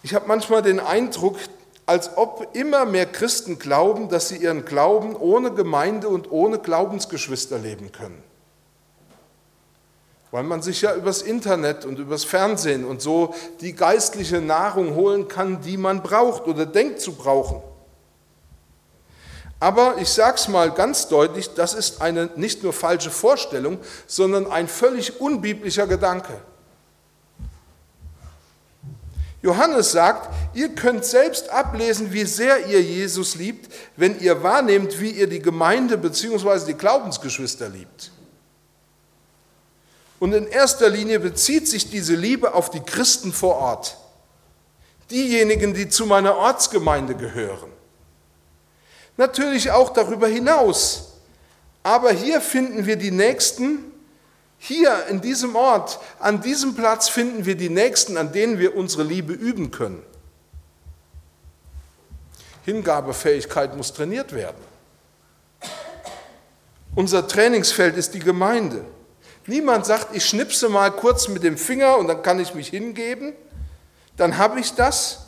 Ich 0.03 0.13
habe 0.13 0.27
manchmal 0.27 0.61
den 0.61 0.79
Eindruck, 0.79 1.37
als 1.85 2.15
ob 2.15 2.55
immer 2.55 2.85
mehr 2.85 3.05
Christen 3.05 3.57
glauben, 3.57 4.07
dass 4.07 4.29
sie 4.29 4.37
ihren 4.37 4.65
Glauben 4.65 5.15
ohne 5.15 5.51
Gemeinde 5.51 6.07
und 6.09 6.31
ohne 6.31 6.59
Glaubensgeschwister 6.59 7.57
leben 7.57 7.91
können. 7.91 8.23
Weil 10.33 10.41
man 10.41 10.63
sich 10.63 10.81
ja 10.81 10.95
übers 10.95 11.21
Internet 11.21 11.85
und 11.85 11.99
übers 11.99 12.23
Fernsehen 12.23 12.85
und 12.85 13.03
so 13.03 13.35
die 13.61 13.73
geistliche 13.73 14.41
Nahrung 14.41 14.95
holen 14.95 15.27
kann, 15.27 15.61
die 15.61 15.77
man 15.77 16.01
braucht 16.01 16.47
oder 16.47 16.65
denkt 16.65 17.01
zu 17.01 17.13
brauchen. 17.13 17.61
Aber 19.59 19.97
ich 19.99 20.09
sage 20.09 20.37
es 20.37 20.47
mal 20.47 20.71
ganz 20.71 21.07
deutlich, 21.07 21.53
das 21.53 21.75
ist 21.75 22.01
eine 22.01 22.31
nicht 22.35 22.63
nur 22.63 22.73
falsche 22.73 23.11
Vorstellung, 23.11 23.77
sondern 24.07 24.51
ein 24.51 24.67
völlig 24.67 25.21
unbiblischer 25.21 25.85
Gedanke. 25.85 26.33
Johannes 29.43 29.91
sagt, 29.91 30.33
ihr 30.55 30.69
könnt 30.69 31.05
selbst 31.05 31.49
ablesen, 31.49 32.11
wie 32.11 32.25
sehr 32.25 32.65
ihr 32.65 32.81
Jesus 32.81 33.35
liebt, 33.35 33.71
wenn 33.97 34.19
ihr 34.19 34.41
wahrnehmt, 34.41 34.99
wie 34.99 35.11
ihr 35.11 35.27
die 35.27 35.43
Gemeinde 35.43 35.95
bzw. 35.95 36.65
die 36.65 36.73
Glaubensgeschwister 36.73 37.69
liebt. 37.69 38.12
Und 40.23 40.31
in 40.31 40.47
erster 40.47 40.87
Linie 40.87 41.19
bezieht 41.19 41.67
sich 41.67 41.89
diese 41.89 42.15
Liebe 42.15 42.53
auf 42.53 42.69
die 42.69 42.79
Christen 42.79 43.33
vor 43.33 43.57
Ort, 43.57 43.97
diejenigen, 45.11 45.73
die 45.73 45.89
zu 45.89 46.05
meiner 46.05 46.37
Ortsgemeinde 46.37 47.13
gehören. 47.13 47.69
Natürlich 49.17 49.71
auch 49.71 49.89
darüber 49.89 50.29
hinaus. 50.29 51.15
Aber 51.83 52.13
hier 52.13 52.39
finden 52.39 52.85
wir 52.85 52.95
die 52.95 53.11
Nächsten, 53.11 53.79
hier 54.59 55.07
in 55.09 55.19
diesem 55.19 55.57
Ort, 55.57 55.99
an 56.19 56.41
diesem 56.41 56.73
Platz 56.73 57.09
finden 57.09 57.45
wir 57.45 57.55
die 57.55 57.67
Nächsten, 57.67 58.15
an 58.15 58.31
denen 58.31 58.59
wir 58.59 58.77
unsere 58.77 59.03
Liebe 59.03 59.33
üben 59.33 59.71
können. 59.71 60.03
Hingabefähigkeit 62.63 63.75
muss 63.75 63.91
trainiert 63.91 64.31
werden. 64.31 64.63
Unser 66.95 67.27
Trainingsfeld 67.27 67.97
ist 67.97 68.13
die 68.13 68.19
Gemeinde. 68.19 68.85
Niemand 69.45 69.85
sagt, 69.85 70.15
ich 70.15 70.25
schnipse 70.25 70.69
mal 70.69 70.91
kurz 70.91 71.27
mit 71.27 71.43
dem 71.43 71.57
Finger 71.57 71.97
und 71.97 72.07
dann 72.07 72.21
kann 72.21 72.39
ich 72.39 72.53
mich 72.53 72.69
hingeben, 72.69 73.33
dann 74.15 74.37
habe 74.37 74.59
ich 74.59 74.73
das, 74.73 75.19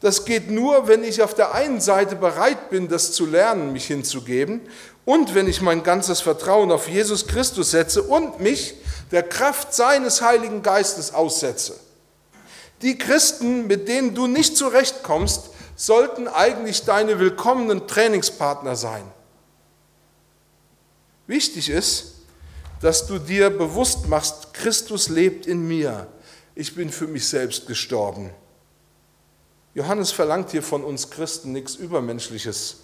das 0.00 0.24
geht 0.24 0.50
nur, 0.50 0.88
wenn 0.88 1.04
ich 1.04 1.22
auf 1.22 1.34
der 1.34 1.54
einen 1.54 1.80
Seite 1.80 2.16
bereit 2.16 2.70
bin, 2.70 2.88
das 2.88 3.12
zu 3.12 3.26
lernen, 3.26 3.72
mich 3.72 3.86
hinzugeben, 3.86 4.60
und 5.04 5.34
wenn 5.34 5.48
ich 5.48 5.60
mein 5.60 5.82
ganzes 5.82 6.20
Vertrauen 6.20 6.70
auf 6.70 6.88
Jesus 6.88 7.26
Christus 7.26 7.72
setze 7.72 8.02
und 8.02 8.40
mich 8.40 8.74
der 9.10 9.22
Kraft 9.22 9.74
seines 9.74 10.22
Heiligen 10.22 10.62
Geistes 10.62 11.12
aussetze. 11.12 11.78
Die 12.82 12.98
Christen, 12.98 13.66
mit 13.66 13.88
denen 13.88 14.14
du 14.14 14.26
nicht 14.26 14.56
zurechtkommst, 14.56 15.50
sollten 15.76 16.28
eigentlich 16.28 16.84
deine 16.84 17.18
willkommenen 17.18 17.86
Trainingspartner 17.88 18.76
sein. 18.76 19.02
Wichtig 21.26 21.68
ist, 21.70 22.11
dass 22.82 23.06
du 23.06 23.18
dir 23.18 23.48
bewusst 23.48 24.08
machst, 24.08 24.52
Christus 24.52 25.08
lebt 25.08 25.46
in 25.46 25.66
mir. 25.66 26.08
Ich 26.54 26.74
bin 26.74 26.90
für 26.90 27.06
mich 27.06 27.26
selbst 27.26 27.66
gestorben. 27.66 28.30
Johannes 29.72 30.10
verlangt 30.10 30.50
hier 30.50 30.64
von 30.64 30.84
uns 30.84 31.08
Christen 31.08 31.52
nichts 31.52 31.76
Übermenschliches, 31.76 32.78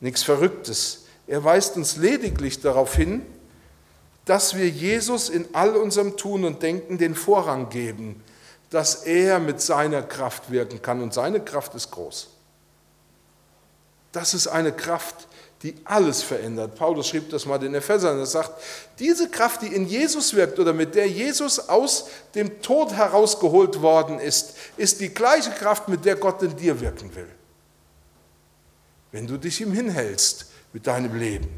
nichts 0.00 0.22
Verrücktes. 0.22 1.06
Er 1.26 1.42
weist 1.42 1.76
uns 1.76 1.96
lediglich 1.96 2.60
darauf 2.60 2.94
hin, 2.94 3.24
dass 4.26 4.54
wir 4.54 4.68
Jesus 4.68 5.30
in 5.30 5.48
all 5.54 5.74
unserem 5.74 6.16
Tun 6.18 6.44
und 6.44 6.62
Denken 6.62 6.98
den 6.98 7.14
Vorrang 7.14 7.70
geben, 7.70 8.22
dass 8.68 9.04
er 9.04 9.40
mit 9.40 9.60
seiner 9.60 10.02
Kraft 10.02 10.50
wirken 10.50 10.82
kann 10.82 11.00
und 11.00 11.14
seine 11.14 11.40
Kraft 11.40 11.74
ist 11.74 11.90
groß. 11.92 12.28
Das 14.12 14.34
ist 14.34 14.48
eine 14.48 14.72
Kraft, 14.72 15.28
die 15.62 15.74
alles 15.84 16.22
verändert. 16.22 16.74
Paulus 16.74 17.08
schrieb 17.08 17.30
das 17.30 17.46
mal 17.46 17.58
den 17.58 17.74
Ephesern. 17.74 18.18
Er 18.18 18.26
sagt, 18.26 18.62
diese 18.98 19.30
Kraft, 19.30 19.62
die 19.62 19.68
in 19.68 19.86
Jesus 19.86 20.34
wirkt 20.34 20.58
oder 20.58 20.72
mit 20.72 20.94
der 20.94 21.08
Jesus 21.08 21.58
aus 21.68 22.08
dem 22.34 22.60
Tod 22.60 22.92
herausgeholt 22.92 23.80
worden 23.80 24.18
ist, 24.18 24.54
ist 24.76 25.00
die 25.00 25.08
gleiche 25.08 25.50
Kraft, 25.50 25.88
mit 25.88 26.04
der 26.04 26.16
Gott 26.16 26.42
in 26.42 26.56
dir 26.56 26.80
wirken 26.80 27.14
will. 27.14 27.28
Wenn 29.12 29.26
du 29.26 29.38
dich 29.38 29.60
ihm 29.60 29.72
hinhältst 29.72 30.46
mit 30.72 30.86
deinem 30.86 31.18
Leben. 31.18 31.48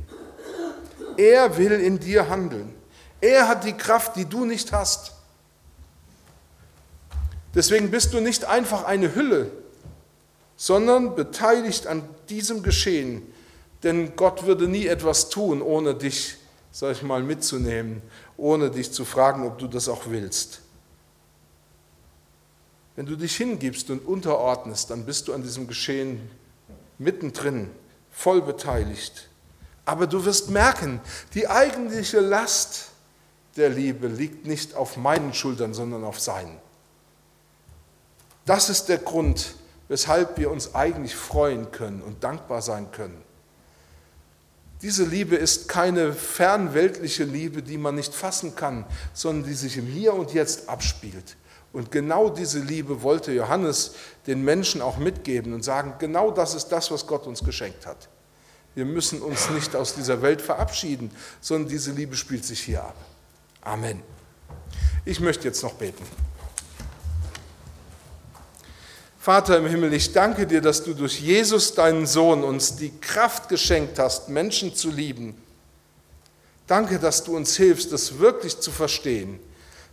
Er 1.17 1.57
will 1.57 1.73
in 1.73 1.99
dir 1.99 2.29
handeln. 2.29 2.73
Er 3.21 3.49
hat 3.49 3.65
die 3.65 3.73
Kraft, 3.73 4.15
die 4.15 4.27
du 4.27 4.45
nicht 4.45 4.71
hast. 4.71 5.13
Deswegen 7.53 7.91
bist 7.91 8.13
du 8.13 8.21
nicht 8.21 8.45
einfach 8.45 8.85
eine 8.85 9.17
Hülle, 9.17 9.51
sondern 10.57 11.17
beteiligt 11.17 11.89
an 11.89 12.09
diesem 12.29 12.63
Geschehen 12.63 13.23
denn 13.83 14.17
Gott 14.17 14.45
würde 14.45 14.67
nie 14.67 14.87
etwas 14.87 15.29
tun, 15.31 15.63
ohne 15.63 15.95
dich, 15.95 16.37
sag 16.73 16.93
ich 16.93 17.03
mal, 17.03 17.23
mitzunehmen, 17.23 18.03
ohne 18.37 18.71
dich 18.71 18.93
zu 18.93 19.05
fragen, 19.05 19.47
ob 19.47 19.59
du 19.59 19.67
das 19.67 19.89
auch 19.89 20.03
willst. 20.07 20.61
Wenn 22.97 23.07
du 23.07 23.17
dich 23.17 23.37
hingibst 23.37 23.91
und 23.91 24.05
unterordnest, 24.05 24.91
dann 24.91 25.07
bist 25.07 25.29
du 25.29 25.33
an 25.33 25.43
diesem 25.43 25.69
Geschehen 25.69 26.29
mittendrin, 26.99 27.71
voll 28.11 28.43
beteiligt. 28.43 29.29
Aber 29.85 30.07
du 30.07 30.25
wirst 30.25 30.51
merken, 30.51 31.01
die 31.35 31.49
eigentliche 31.49 32.21
Last 32.21 32.91
der 33.57 33.71
Liebe 33.71 34.09
liegt 34.09 34.47
nicht 34.47 34.75
auf 34.75 34.97
meinen 34.97 35.33
Schultern, 35.33 35.75
sondern 35.75 36.05
auf 36.05 36.19
seinen. 36.19 36.59
Das 38.45 38.69
ist 38.69 38.87
der 38.89 38.99
Grund, 38.99 39.55
weshalb 39.89 40.37
wir 40.39 40.51
uns 40.51 40.75
eigentlich 40.75 41.15
freuen 41.15 41.71
können 41.71 42.03
und 42.03 42.25
dankbar 42.25 42.63
sein 42.63 42.91
können. 42.91 43.23
Diese 44.83 45.05
Liebe 45.05 45.35
ist 45.35 45.69
keine 45.69 46.13
fernweltliche 46.13 47.25
Liebe, 47.25 47.63
die 47.63 47.79
man 47.79 47.97
nicht 47.97 48.15
fassen 48.15 48.55
kann, 48.55 48.85
sondern 49.13 49.49
die 49.49 49.55
sich 49.55 49.77
im 49.77 49.87
Hier 49.87 50.15
und 50.15 50.33
Jetzt 50.33 50.69
abspielt. 50.69 51.37
Und 51.73 51.91
genau 51.91 52.31
diese 52.31 52.61
Liebe 52.61 53.03
wollte 53.03 53.33
Johannes 53.33 53.95
den 54.27 54.43
Menschen 54.43 54.81
auch 54.81 54.97
mitgeben 54.97 55.53
und 55.53 55.65
sagen, 55.65 55.95
genau 55.99 56.31
das 56.31 56.55
ist 56.55 56.69
das, 56.69 56.91
was 56.91 57.07
Gott 57.07 57.27
uns 57.27 57.45
geschenkt 57.45 57.87
hat. 57.87 58.09
Wir 58.75 58.85
müssen 58.85 59.21
uns 59.21 59.51
nicht 59.51 59.75
aus 59.75 59.95
dieser 59.95 60.23
Welt 60.23 60.41
verabschieden, 60.41 61.11
sondern 61.41 61.69
diese 61.69 61.91
Liebe 61.91 62.15
spielt 62.15 62.45
sich 62.45 62.61
hier 62.61 62.83
ab. 62.83 62.97
Amen. 63.61 64.03
Ich 65.05 65.21
möchte 65.21 65.49
jetzt 65.49 65.63
noch 65.63 65.75
beten. 65.75 66.05
Vater 69.19 69.59
im 69.59 69.67
Himmel, 69.67 69.93
ich 69.93 70.13
danke 70.13 70.47
dir, 70.47 70.61
dass 70.61 70.85
du 70.85 70.95
durch 70.95 71.21
Jesus, 71.21 71.75
deinen 71.75 72.07
Sohn, 72.07 72.45
uns 72.45 72.77
die 72.77 72.93
Kraft 73.01 73.49
geschenkt 73.49 73.99
hast, 73.99 74.29
Menschen 74.29 74.75
zu 74.75 74.91
lieben. 74.91 75.35
Danke, 76.69 76.99
dass 76.99 77.25
du 77.25 77.37
uns 77.37 77.57
hilfst, 77.57 77.93
das 77.93 78.19
wirklich 78.19 78.61
zu 78.61 78.71
verstehen, 78.71 79.41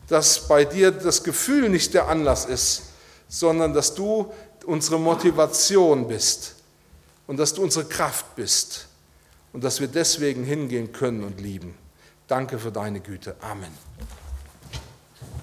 dass 0.08 0.48
bei 0.48 0.64
dir 0.64 0.92
das 0.92 1.24
Gefühl 1.24 1.70
nicht 1.70 1.94
der 1.94 2.08
Anlass 2.08 2.46
ist, 2.46 2.84
sondern 3.28 3.74
dass 3.74 3.96
du 3.96 4.32
unsere 4.66 5.00
Motivation 5.00 6.08
bist 6.08 6.56
und 7.28 7.38
dass 7.38 7.54
du 7.54 7.64
unsere 7.64 7.86
Kraft 7.86 8.36
bist 8.36 8.88
und 9.54 9.64
dass 9.64 9.80
wir 9.80 9.88
deswegen 9.88 10.44
hingehen 10.44 10.92
können 10.92 11.24
und 11.24 11.42
lieben. 11.42 11.76
Danke 12.28 12.60
für 12.60 12.72
deine 12.72 13.00
Güte. 13.00 13.36
Amen. 13.42 13.72